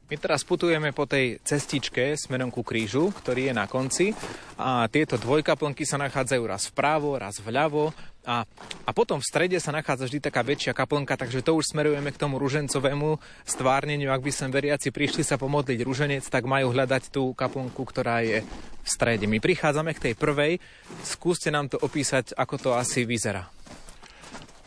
[0.06, 4.14] My teraz putujeme po tej cestičke smerom ku krížu, ktorý je na konci
[4.54, 7.90] a tieto dvojkaplnky sa nachádzajú raz vpravo, raz vľavo
[8.26, 8.44] a,
[8.84, 12.20] a potom v strede sa nachádza vždy taká väčšia kaplnka, takže to už smerujeme k
[12.20, 14.10] tomu ružencovému stvárneniu.
[14.10, 18.42] Ak by sem veriaci prišli sa pomodliť ruženec, tak majú hľadať tú kaplnku, ktorá je
[18.82, 19.30] v strede.
[19.30, 20.58] My prichádzame k tej prvej,
[21.06, 23.48] skúste nám to opísať, ako to asi vyzerá.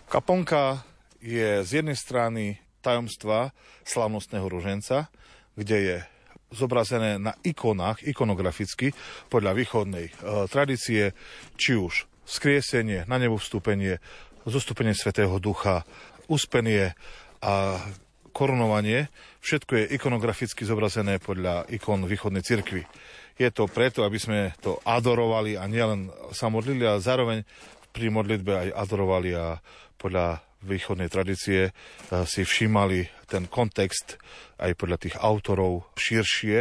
[0.08, 0.86] Kaplnka
[1.18, 3.50] je z jednej strany tajomstva
[3.82, 5.10] slavnostného ruženca,
[5.58, 5.96] kde je
[6.48, 8.96] zobrazené na ikonách, ikonograficky,
[9.28, 10.12] podľa východnej e,
[10.48, 11.12] tradície,
[11.60, 13.96] či už skriesenie, na nebo vstúpenie,
[14.44, 15.88] zostúpenie Svetého Ducha,
[16.28, 16.92] uspenie
[17.40, 17.80] a
[18.36, 19.08] korunovanie,
[19.40, 22.84] všetko je ikonograficky zobrazené podľa ikon východnej cirkvi.
[23.40, 27.38] Je to preto, aby sme to adorovali a nielen sa modlili, ale zároveň
[27.90, 29.56] pri modlitbe aj adorovali a
[29.96, 31.72] podľa východnej tradície eh,
[32.26, 34.18] si všímali ten kontext
[34.58, 36.58] aj podľa tých autorov širšie,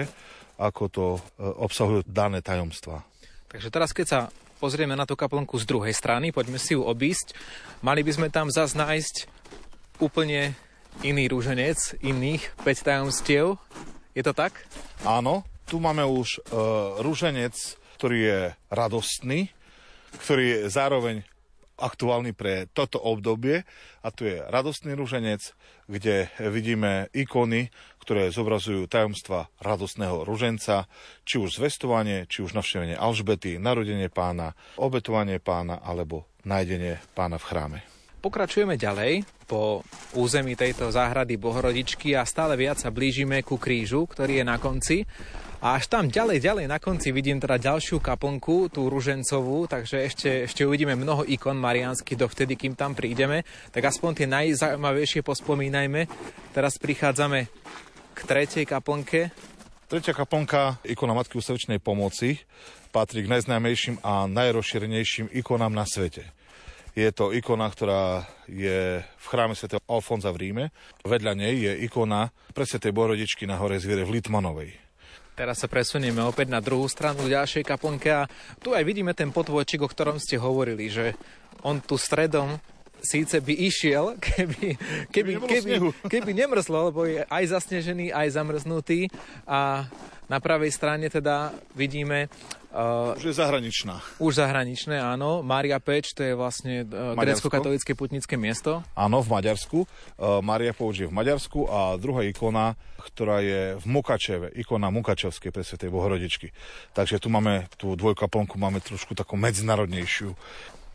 [0.62, 3.04] ako to eh, obsahujú dané tajomstvá.
[3.48, 4.20] Takže teraz, keď sa
[4.58, 7.38] pozrieme na tú kaplnku z druhej strany, poďme si ju obísť,
[7.86, 9.16] mali by sme tam zase nájsť
[10.02, 10.58] úplne
[11.06, 13.62] iný rúženec, iných 5 tajomstiev.
[14.18, 14.66] Je to tak?
[15.06, 17.54] Áno, tu máme už uh, rúženec,
[17.98, 18.40] ktorý je
[18.74, 19.54] radostný,
[20.26, 21.16] ktorý je zároveň
[21.78, 23.64] aktuálny pre toto obdobie
[24.02, 25.54] a tu je radostný ruženec,
[25.86, 27.70] kde vidíme ikony,
[28.02, 30.90] ktoré zobrazujú tajomstva radostného ruženca,
[31.24, 37.48] či už zvestovanie, či už navštevenie Alžbety, narodenie pána, obetovanie pána alebo nájdenie pána v
[37.48, 37.80] chráme.
[38.18, 39.86] Pokračujeme ďalej po
[40.18, 45.06] území tejto záhrady Bohorodičky a stále viac sa blížime ku krížu, ktorý je na konci.
[45.58, 50.30] A až tam ďalej, ďalej na konci vidím teda ďalšiu kaplnku, tú ružencovú, takže ešte,
[50.46, 53.42] ešte uvidíme mnoho ikon marianských dovtedy, kým tam prídeme.
[53.74, 56.06] Tak aspoň tie najzaujímavejšie pospomínajme.
[56.54, 57.50] Teraz prichádzame
[58.14, 59.34] k tretej kaplnke.
[59.90, 62.38] Tretia kaplnka, ikona Matky ústavičnej pomoci,
[62.94, 66.38] patrí k najznámejším a najrozšírenejším ikonám na svete.
[66.94, 70.66] Je to ikona, ktorá je v chráme svätého Alfonza v Ríme.
[71.02, 74.87] Vedľa nej je ikona presvetej Bohorodičky na hore zviere v Litmanovej.
[75.38, 78.26] Teraz sa presunieme opäť na druhú stranu ďalšej kaplnke a
[78.58, 81.14] tu aj vidíme ten potvojčík, o ktorom ste hovorili, že
[81.62, 82.58] on tu stredom
[83.06, 84.74] síce by išiel, keby,
[85.14, 85.74] keby, keby,
[86.18, 89.14] keby nemrzlo, lebo je aj zasnežený, aj zamrznutý.
[89.46, 89.86] A
[90.26, 92.34] na pravej strane teda vidíme
[92.78, 94.06] Uh, už je zahraničná.
[94.22, 95.42] Už zahraničné, áno.
[95.42, 98.86] Mária Peč, to je vlastne uh, grécko-katolické putnické miesto.
[98.94, 99.90] Áno, v Maďarsku.
[100.14, 105.50] Uh, Mária Pouč je v Maďarsku a druhá ikona, ktorá je v Mukačeve, ikona Mukačevskej
[105.50, 106.54] presvetej Bohorodičky.
[106.94, 110.38] Takže tu máme tú dvojkaplnku, máme trošku takú medzinárodnejšiu.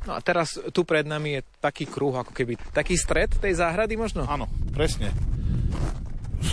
[0.07, 3.99] No a teraz tu pred nami je taký kruh, ako keby taký stred tej záhrady
[3.99, 4.23] možno?
[4.31, 5.11] Áno, presne.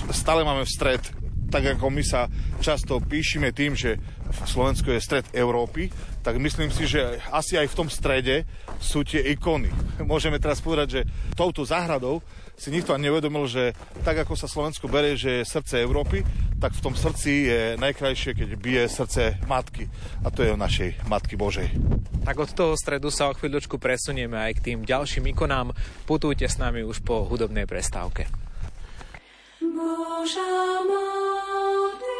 [0.09, 1.05] Stále máme v stred
[1.49, 2.29] tak ako my sa
[2.61, 3.97] často píšime tým, že
[4.45, 5.89] Slovensko je stred Európy,
[6.21, 8.45] tak myslím si, že asi aj v tom strede
[8.77, 9.69] sú tie ikony.
[10.11, 11.01] Môžeme teraz povedať, že
[11.33, 12.21] touto záhradou
[12.59, 13.71] si nikto ani neuvedomil, že
[14.03, 16.27] tak ako sa Slovensko berie, že je srdce Európy,
[16.59, 19.87] tak v tom srdci je najkrajšie, keď bije srdce matky.
[20.21, 21.71] A to je o našej Matky Božej.
[22.27, 25.71] Tak od toho stredu sa o chvíľočku presunieme aj k tým ďalším ikonám.
[26.03, 28.27] Putujte s nami už po hudobnej prestávke.
[29.63, 32.19] Boža Matky,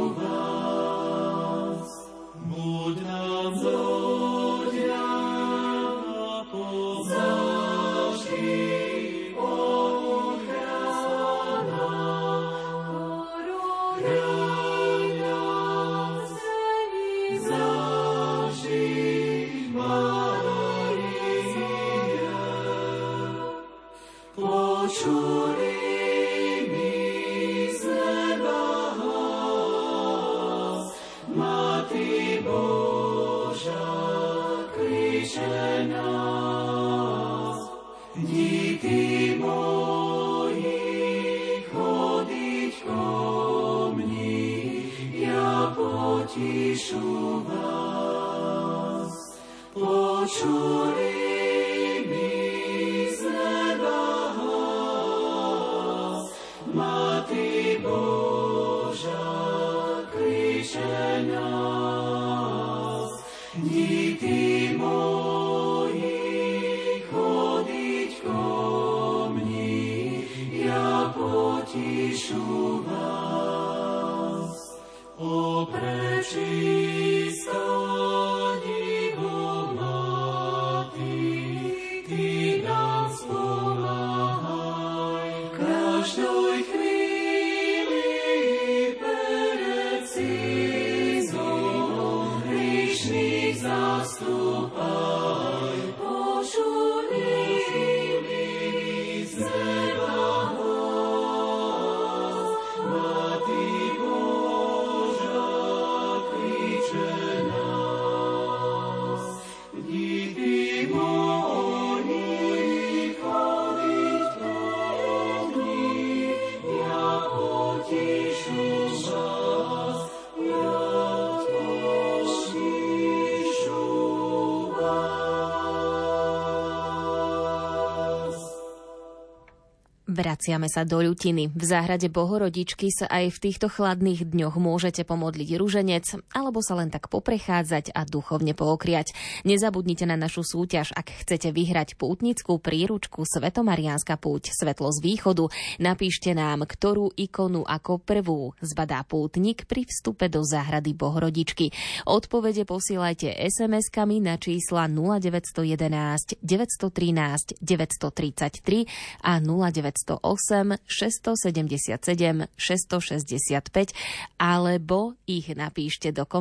[130.41, 131.53] Vraciame sa do ľutiny.
[131.53, 136.91] V záhrade Bohorodičky sa aj v týchto chladných dňoch môžete pomodliť ruženec alebo sa len
[136.91, 139.15] tak poprechádzať a duchovne pookriať.
[139.47, 145.47] Nezabudnite na našu súťaž, ak chcete vyhrať pútnickú príručku Svetomariánska púť Svetlo z východu.
[145.79, 151.71] Napíšte nám, ktorú ikonu ako prvú zbadá pútnik pri vstupe do záhrady Bohorodičky.
[152.03, 163.95] Odpovede posielajte SMS-kami na čísla 0911 913 933 a 0908 677 665
[164.35, 166.40] alebo ich napíšte do komentára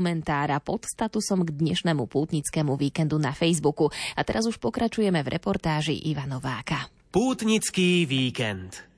[0.64, 3.92] pod statusom k dnešnému pútnickému víkendu na Facebooku.
[4.16, 6.88] A teraz už pokračujeme v reportáži Ivanováka.
[7.12, 8.89] Pútnický víkend.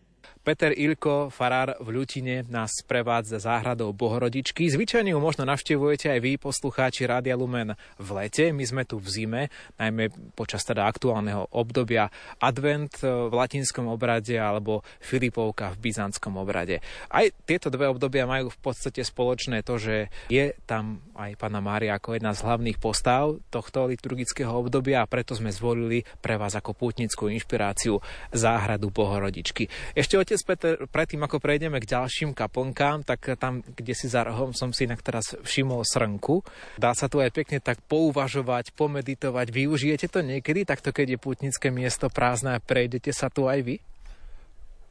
[0.43, 4.66] Peter Ilko, farár v Ľutine, nás prevádza záhradou Bohorodičky.
[4.66, 8.51] Zvyčajne ju možno navštevujete aj vy, poslucháči Rádia Lumen v lete.
[8.51, 9.43] My sme tu v zime,
[9.78, 12.11] najmä počas teda aktuálneho obdobia
[12.43, 16.82] Advent v latinskom obrade alebo Filipovka v byzantskom obrade.
[17.07, 21.95] Aj tieto dve obdobia majú v podstate spoločné to, že je tam aj Pana Mária
[21.95, 26.74] ako jedna z hlavných postav tohto liturgického obdobia a preto sme zvolili pre vás ako
[26.74, 28.03] pútnickú inšpiráciu
[28.34, 29.70] záhradu Bohorodičky.
[29.95, 34.57] Ešte otec Peter, predtým ako prejdeme k ďalším kaplnkám, tak tam, kde si za rohom
[34.57, 36.41] som si inak teraz všimol srnku.
[36.80, 39.53] Dá sa tu aj pekne tak pouvažovať, pomeditovať.
[39.53, 43.76] Využijete to niekedy, takto keď je pútnické miesto prázdne a prejdete sa tu aj vy?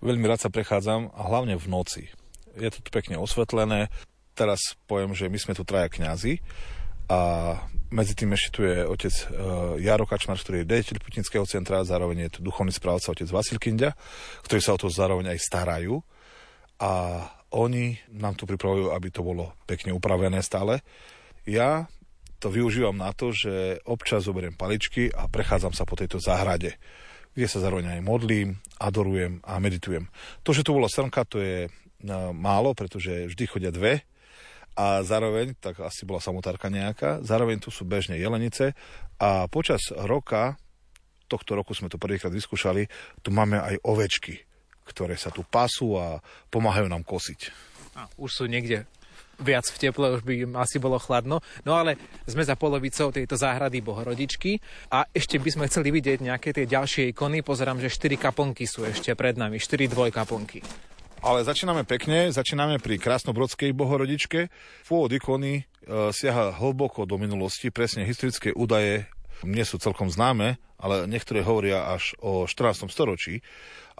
[0.06, 2.04] Veľmi rád sa prechádzam hlavne v noci.
[2.54, 3.90] Je to tu pekne osvetlené.
[4.38, 6.38] Teraz poviem, že my sme tu traja kňazi
[7.08, 7.20] a
[7.92, 12.32] medzi tým ešte tu je otec uh, Jaro Kačmar, ktorý je dejiteľ Putnického centra, zároveň
[12.32, 13.92] je tu duchovný správca otec Vasil Kindia,
[14.48, 16.00] ktorí sa o to zároveň aj starajú.
[16.80, 16.92] A
[17.52, 20.80] oni nám tu pripravujú, aby to bolo pekne upravené stále.
[21.44, 21.92] Ja
[22.40, 26.80] to využívam na to, že občas zoberiem paličky a prechádzam sa po tejto záhrade,
[27.36, 30.08] kde sa zároveň aj modlím, adorujem a meditujem.
[30.48, 31.72] To, že tu bola srnka, to je uh,
[32.32, 34.08] málo, pretože vždy chodia dve,
[34.76, 38.72] a zároveň, tak asi bola samotárka nejaká, zároveň tu sú bežne jelenice
[39.20, 40.56] a počas roka,
[41.28, 42.88] tohto roku sme to prvýkrát vyskúšali,
[43.24, 44.44] tu máme aj ovečky,
[44.88, 46.20] ktoré sa tu pasú a
[46.52, 47.40] pomáhajú nám kosiť.
[47.96, 48.88] A už sú niekde
[49.42, 51.42] viac v teple, už by im asi bolo chladno.
[51.66, 51.98] No ale
[52.30, 54.62] sme za polovicou tejto záhrady Bohorodičky
[54.94, 57.42] a ešte by sme chceli vidieť nejaké tie ďalšie ikony.
[57.42, 60.62] Pozerám, že 4 kaponky sú ešte pred nami, 4 dvojkaponky.
[61.22, 64.50] Ale začíname pekne, začíname pri Krásnobrodskej bohorodičke.
[64.90, 65.64] Pôvod ikony e,
[66.10, 69.06] siaha hlboko do minulosti, presne historické údaje
[69.46, 72.90] nie sú celkom známe, ale niektoré hovoria až o 14.
[72.90, 73.46] storočí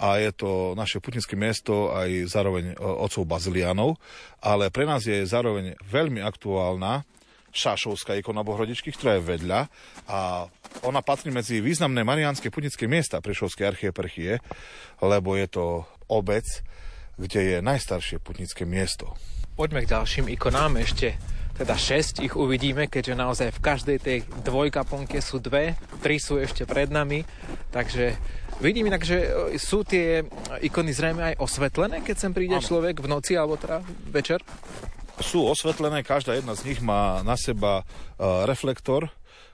[0.02, 4.02] a je to naše putnické miesto aj zároveň e, otcov Bazilianov,
[4.42, 7.06] ale pre nás je zároveň veľmi aktuálna
[7.54, 9.70] Šášovská ikona Bohrodičky, ktorá je vedľa
[10.10, 10.50] a
[10.82, 14.42] ona patrí medzi významné mariánske putnické miesta Prešovskej archieparchie,
[15.06, 16.50] lebo je to obec,
[17.18, 19.16] kde je najstaršie putnické miesto.
[19.56, 21.18] Poďme k ďalším ikonám ešte
[21.52, 26.66] teda 6 ich uvidíme, keďže naozaj v každej tej dvojkaponke sú dve, tri sú ešte
[26.66, 27.22] pred nami,
[27.70, 28.18] takže
[28.62, 30.22] Vidím inak, že e, sú tie
[30.62, 32.62] ikony zrejme aj osvetlené, keď sem príde ano.
[32.62, 33.82] človek v noci alebo teda
[34.14, 34.46] večer?
[35.18, 39.10] Sú osvetlené, každá jedna z nich má na seba uh, reflektor,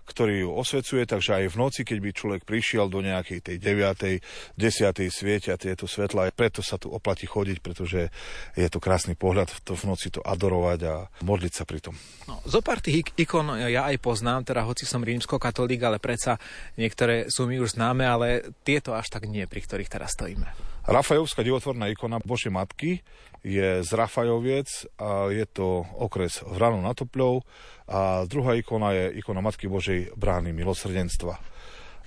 [0.08, 4.24] ktorý ju osvecuje, takže aj v noci, keď by človek prišiel do nejakej tej 9.
[4.56, 5.12] 10.
[5.12, 8.08] svietia tieto svetla, preto sa tu oplatí chodiť, pretože
[8.56, 10.96] je to krásny pohľad to v noci to adorovať a
[11.28, 11.96] modliť sa pri tom.
[12.32, 16.40] No, zo pár tých ikon ja aj poznám, teda hoci som rímsko-katolík, ale predsa
[16.80, 20.67] niektoré sú mi už známe, ale tieto až tak nie, pri ktorých teraz stojíme.
[20.88, 23.04] Rafajovská divotvorná ikona Božej Matky
[23.44, 27.44] je z Rafajoviec a je to okres Vranu na Topľov
[27.92, 31.44] a druhá ikona je ikona Matky Božej brány milosrdenstva.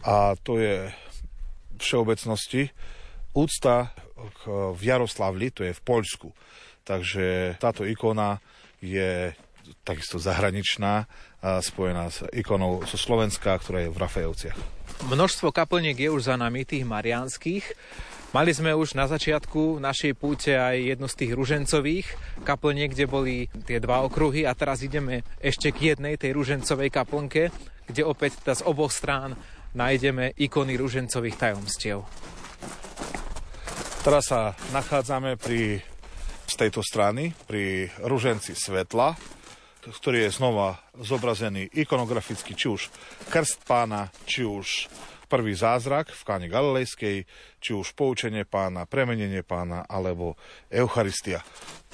[0.09, 0.89] A to je
[1.77, 2.73] všeobecnosti
[3.37, 3.93] úcta
[4.49, 6.33] v Jaroslavli, to je v Poľsku.
[6.81, 8.41] Takže táto ikona
[8.81, 9.37] je
[9.85, 11.05] takisto zahraničná,
[11.45, 14.59] spojená s ikonou zo Slovenska, ktorá je v Rafajovciach.
[15.13, 17.65] Množstvo kaplniek je už za nami, tých marianských.
[18.31, 22.07] Mali sme už na začiatku našej púte aj jednu z tých ružencových
[22.47, 27.51] kaplniek, kde boli tie dva okruhy a teraz ideme ešte k jednej, tej ružencovej kaplnke,
[27.91, 29.35] kde opäť z oboch strán
[29.75, 32.07] nájdeme ikony ružencových tajomstiev.
[34.07, 35.83] Teraz sa nachádzame pri,
[36.47, 39.19] z tejto strany pri ruženci svetla,
[39.83, 42.95] ktorý je znova zobrazený ikonograficky, či už
[43.27, 44.87] krst pána, či už
[45.31, 47.23] prvý zázrak v káne Galilejskej,
[47.63, 50.35] či už poučenie pána, premenenie pána alebo
[50.67, 51.39] Eucharistia.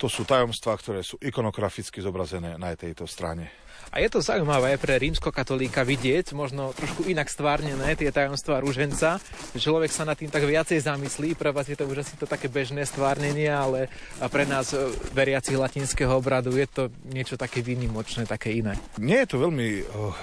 [0.01, 3.66] To sú tajomstvá, ktoré sú ikonograficky zobrazené na tejto strane.
[3.95, 9.19] A je to zaujímavé pre rímsko-katolíka vidieť, možno trošku inak stvárnené tie tajomstvá rúženca.
[9.57, 11.37] Človek sa nad tým tak viacej zamyslí.
[11.37, 13.93] Pre vás je to už asi to také bežné stvárnenie, ale
[14.33, 14.81] pre nás e,
[15.13, 16.83] veriacich latinského obradu je to
[17.13, 18.79] niečo také výnimočné, také iné.
[18.97, 20.15] Nie je to veľmi uh,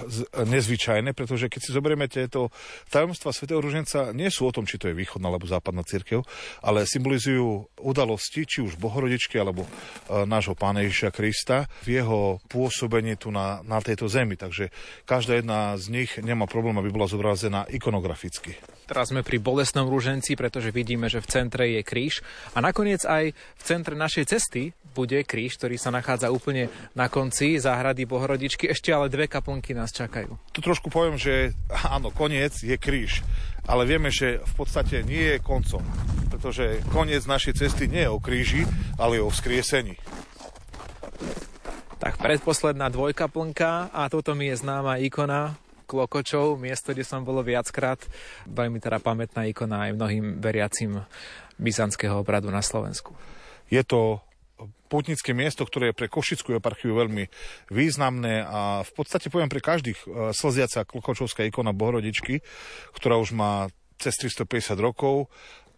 [0.47, 2.49] nezvyčajné, pretože keď si zoberieme tieto
[2.89, 6.25] tajomstva svätého rúženca, nie sú o tom, či to je východná alebo západná církev,
[6.65, 9.67] ale symbolizujú udalosti, či už bohorodičky alebo
[10.09, 14.33] nášho pána Ježiša Krista v jeho pôsobení tu na na tejto zemi.
[14.33, 14.73] Takže
[15.05, 18.57] každá jedna z nich nemá problém, aby bola zobrazená ikonograficky.
[18.89, 22.25] Teraz sme pri bolestnom rúženci, pretože vidíme, že v centre je kríž
[22.57, 27.57] a nakoniec aj v centre našej cesty bude kríž, ktorý sa nachádza úplne na konci
[27.57, 28.69] záhrady Bohorodičky.
[28.69, 30.37] Ešte ale dve kaplnky nás čakajú.
[30.53, 31.57] Tu trošku poviem, že
[31.89, 33.25] áno, koniec je kríž,
[33.65, 35.81] ale vieme, že v podstate nie je koncom,
[36.29, 38.69] pretože koniec našej cesty nie je o kríži,
[39.01, 39.97] ale je o vzkriesení.
[41.99, 47.43] Tak predposledná dvojka plnka a toto mi je známa ikona Klokočov, miesto, kde som bolo
[47.43, 47.99] viackrát.
[48.47, 51.03] Veľmi teda pamätná ikona aj mnohým veriacim
[51.59, 53.13] byzantského obradu na Slovensku.
[53.69, 54.23] Je to
[54.87, 57.25] putnické miesto, ktoré je pre Košickú eparchiu veľmi
[57.73, 60.05] významné a v podstate poviem pre každých e,
[60.37, 62.45] slziaca Klokočovská ikona Bohorodičky,
[62.93, 65.33] ktorá už má cez 350 rokov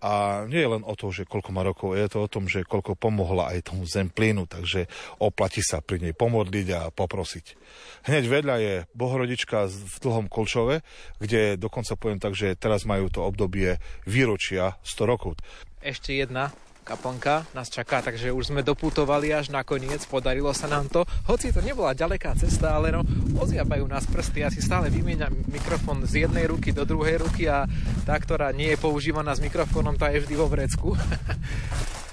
[0.06, 2.62] a nie je len o to, že koľko má rokov, je to o tom, že
[2.62, 4.86] koľko pomohla aj tomu zemplínu, takže
[5.18, 7.58] oplatí sa pri nej pomodliť a poprosiť.
[8.06, 10.86] Hneď vedľa je Bohorodička v Dlhom Kolčove,
[11.18, 15.42] kde dokonca poviem tak, že teraz majú to obdobie výročia 100 rokov.
[15.82, 16.54] Ešte jedna
[16.86, 21.02] kaplnka nás čaká, takže už sme doputovali až nakoniec, podarilo sa nám to.
[21.26, 23.02] Hoci to nebola ďaleká cesta, ale no,
[23.42, 27.66] oziabajú nás prsty, ja si stále vymieňam mikrofón z jednej ruky do druhej ruky a
[28.06, 30.94] tá, ktorá nie je používaná s mikrofónom, tá je vždy vo vrecku.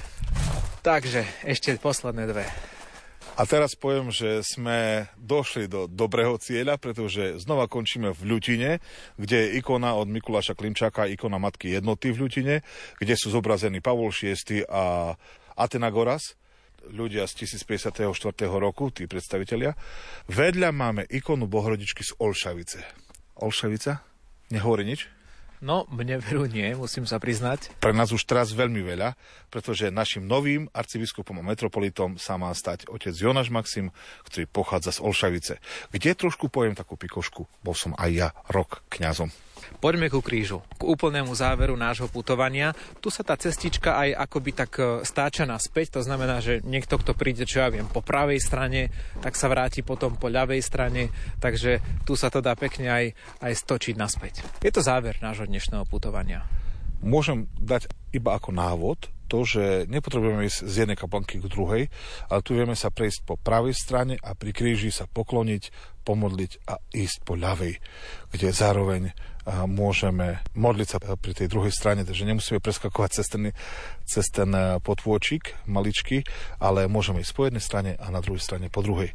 [0.88, 2.71] takže ešte posledné dve.
[3.32, 8.70] A teraz poviem, že sme došli do dobrého cieľa, pretože znova končíme v Ľutine,
[9.16, 12.56] kde je ikona od Mikuláša Klimčáka, ikona Matky jednoty v Ľutine,
[13.00, 15.16] kde sú zobrazení Pavol VI a
[15.56, 16.36] Atenagoras,
[16.92, 18.04] ľudia z 1054.
[18.52, 19.80] roku, tí predstavitelia.
[20.28, 22.84] Vedľa máme ikonu Bohorodičky z Olšavice.
[23.40, 24.04] Olšavica?
[24.52, 25.08] Nehovorí nič?
[25.62, 27.78] No, mne veru nie, musím sa priznať.
[27.78, 29.14] Pre nás už teraz veľmi veľa,
[29.46, 33.94] pretože našim novým arcibiskupom a metropolitom sa má stať otec Jonáš Maxim,
[34.26, 35.54] ktorý pochádza z Olšavice.
[35.94, 39.30] Kde trošku poviem takú pikošku, bol som aj ja rok kňazom.
[39.78, 42.74] Poďme ku krížu, k úplnému záveru nášho putovania.
[43.02, 47.14] Tu sa tá cestička aj akoby tak e, stáča naspäť, to znamená, že niekto, kto
[47.14, 48.92] príde, čo ja viem, po pravej strane,
[49.22, 51.10] tak sa vráti potom po ľavej strane,
[51.42, 53.04] takže tu sa to dá pekne aj,
[53.42, 54.34] aj stočiť naspäť.
[54.62, 56.46] Je to záver nášho dnešného putovania.
[57.02, 61.88] Môžem dať iba ako návod, to, že nepotrebujeme ísť z jednej kaplnky k druhej,
[62.28, 65.72] ale tu vieme sa prejsť po pravej strane a pri kríži sa pokloniť
[66.04, 67.80] pomodliť a ísť po ľavej,
[68.28, 69.16] kde zároveň
[69.66, 73.42] môžeme modliť sa pri tej druhej strane, takže nemusíme preskakovať cez ten,
[74.06, 74.50] cez ten
[74.82, 76.22] potôčik maličky,
[76.62, 79.10] ale môžeme ísť po jednej strane a na druhej strane po druhej.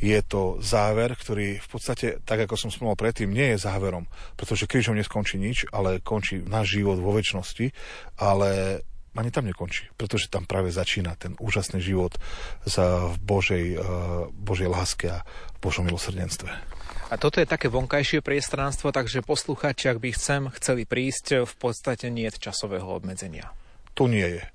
[0.00, 4.64] Je to záver, ktorý v podstate, tak ako som spomínal predtým, nie je záverom, pretože
[4.64, 7.68] krížom neskončí nič, ale končí náš život vo väčšnosti,
[8.16, 8.80] ale
[9.12, 12.16] ani tam nekončí, pretože tam práve začína ten úžasný život
[12.64, 15.20] v Božej, uh, Božej láske a
[15.58, 16.79] v Božom milosrdenstve.
[17.10, 22.06] A toto je také vonkajšie priestranstvo, takže posluchači, ak by chcem, chceli prísť, v podstate
[22.06, 23.50] nie je časového obmedzenia.
[23.98, 24.46] Tu nie je.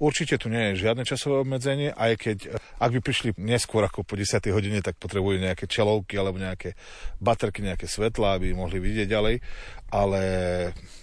[0.00, 2.38] Určite tu nie je žiadne časové obmedzenie, aj keď
[2.80, 4.40] ak by prišli neskôr ako po 10.
[4.48, 6.72] hodine, tak potrebujú nejaké čelovky alebo nejaké
[7.20, 9.44] baterky, nejaké svetla, aby mohli vidieť ďalej,
[9.92, 10.20] ale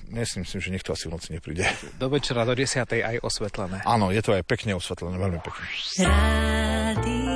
[0.10, 1.70] myslím si, že nikto asi v noci nepríde.
[2.02, 2.84] Do večera do 10.
[2.90, 3.86] aj osvetlené.
[3.86, 5.64] Áno, je to aj pekne osvetlené, veľmi pekne.
[6.02, 7.27] Rádio.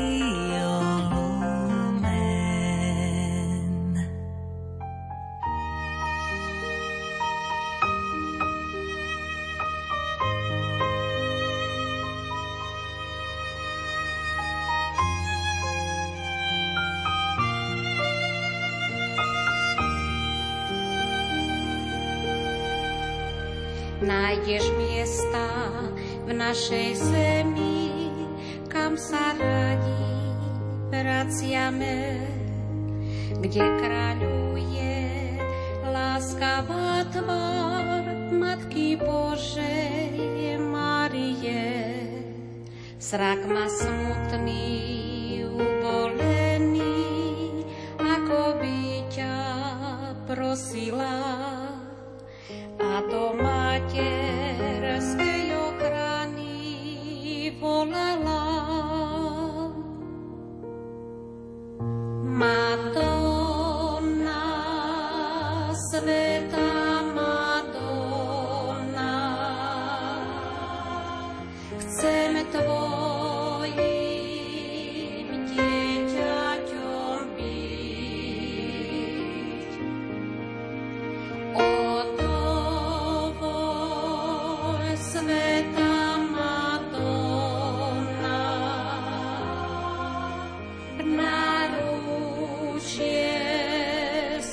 [26.51, 28.11] Našej zemi,
[28.67, 30.03] kam sa radi
[30.91, 32.27] vraciame,
[33.39, 34.99] kde kráľuje
[35.87, 38.03] láskavá tvár
[38.35, 41.71] Matky Božej Marie.
[42.99, 46.99] Srak ma smutný, ubolený,
[47.95, 49.39] ako by ťa
[50.27, 51.15] prosila
[52.75, 54.40] a do materskej
[57.93, 58.50] I love.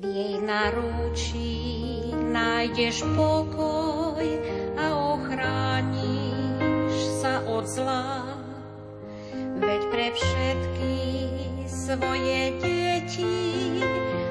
[0.00, 4.24] V jej naručí nájdeš pokoj
[4.80, 4.86] a
[5.20, 8.24] ochrániš sa od zla.
[9.60, 10.96] Veď pre všetky
[11.68, 13.84] svoje deti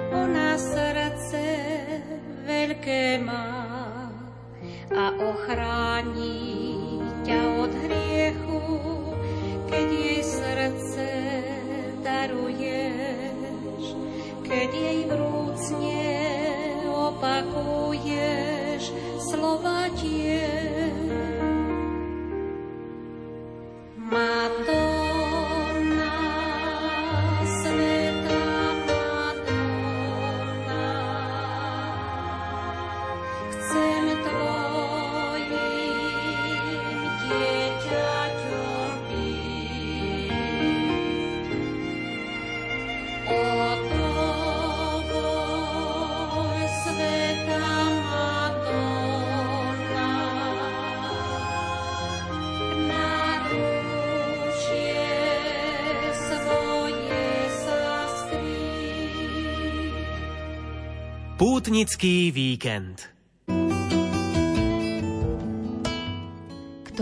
[0.09, 1.45] ona srdce
[2.49, 3.53] veľké má
[4.93, 6.73] a ochráni
[7.23, 8.42] ťa od hriechu,
[14.53, 16.05] keď jej vrúcne
[16.85, 18.83] opakuješ
[19.17, 19.82] slova
[61.63, 63.07] Pútnický víkend.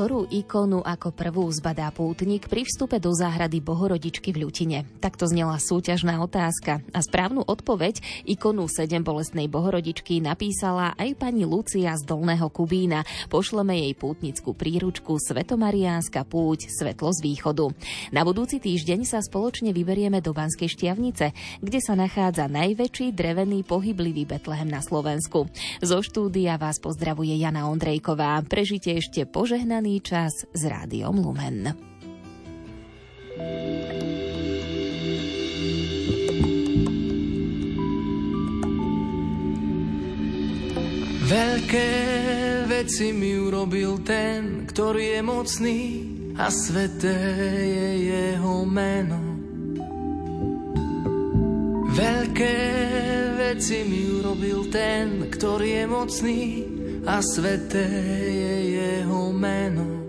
[0.01, 4.89] Ktorú ikonu ako prvú zbadá pútnik pri vstupe do záhrady Bohorodičky v Ľutine?
[4.97, 6.81] Takto znela súťažná otázka.
[6.89, 13.05] A správnu odpoveď ikonu 7 bolestnej Bohorodičky napísala aj pani Lucia z Dolného Kubína.
[13.29, 17.69] Pošleme jej pútnickú príručku Svetomariánska púť Svetlo z východu.
[18.09, 21.29] Na budúci týždeň sa spoločne vyberieme do Banskej Štiavnice,
[21.61, 25.45] kde sa nachádza najväčší drevený pohyblivý Betlehem na Slovensku.
[25.77, 28.41] Zo štúdia vás pozdravuje Jana Ondrejková.
[28.49, 31.75] Prežite ešte požehnaný čas s Rádiom Lumen.
[41.31, 41.91] Veľké
[42.67, 45.79] veci mi urobil ten, ktorý je mocný
[46.35, 47.15] a sveté
[47.67, 49.19] je jeho meno.
[51.91, 52.57] Veľké
[53.39, 56.41] veci mi urobil ten, ktorý je mocný
[57.05, 57.87] a sveté
[58.29, 60.00] je jeho meno.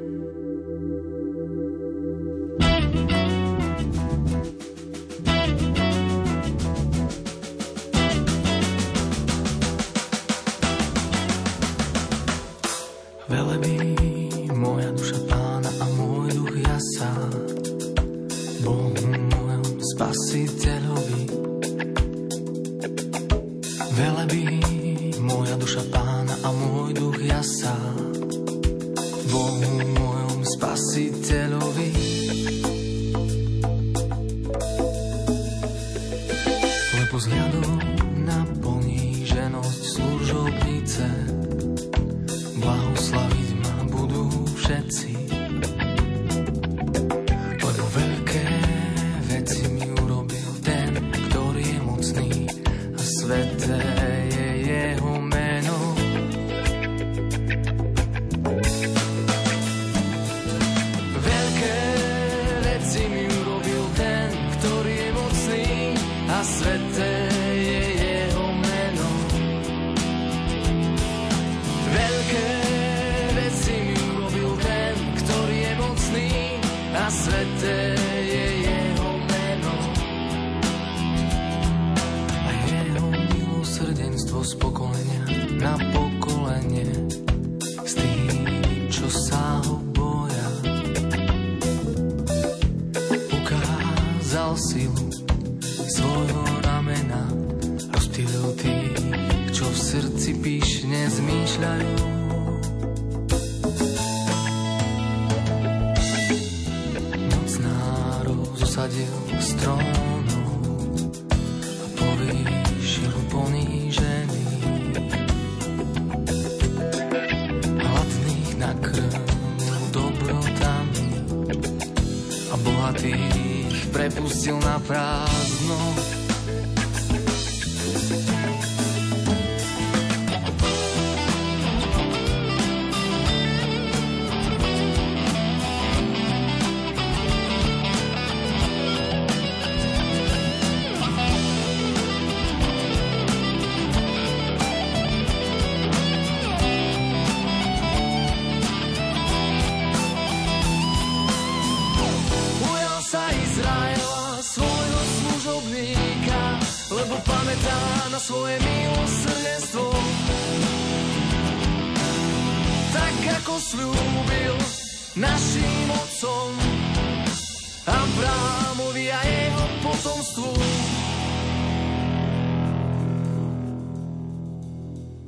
[30.72, 31.61] Môjom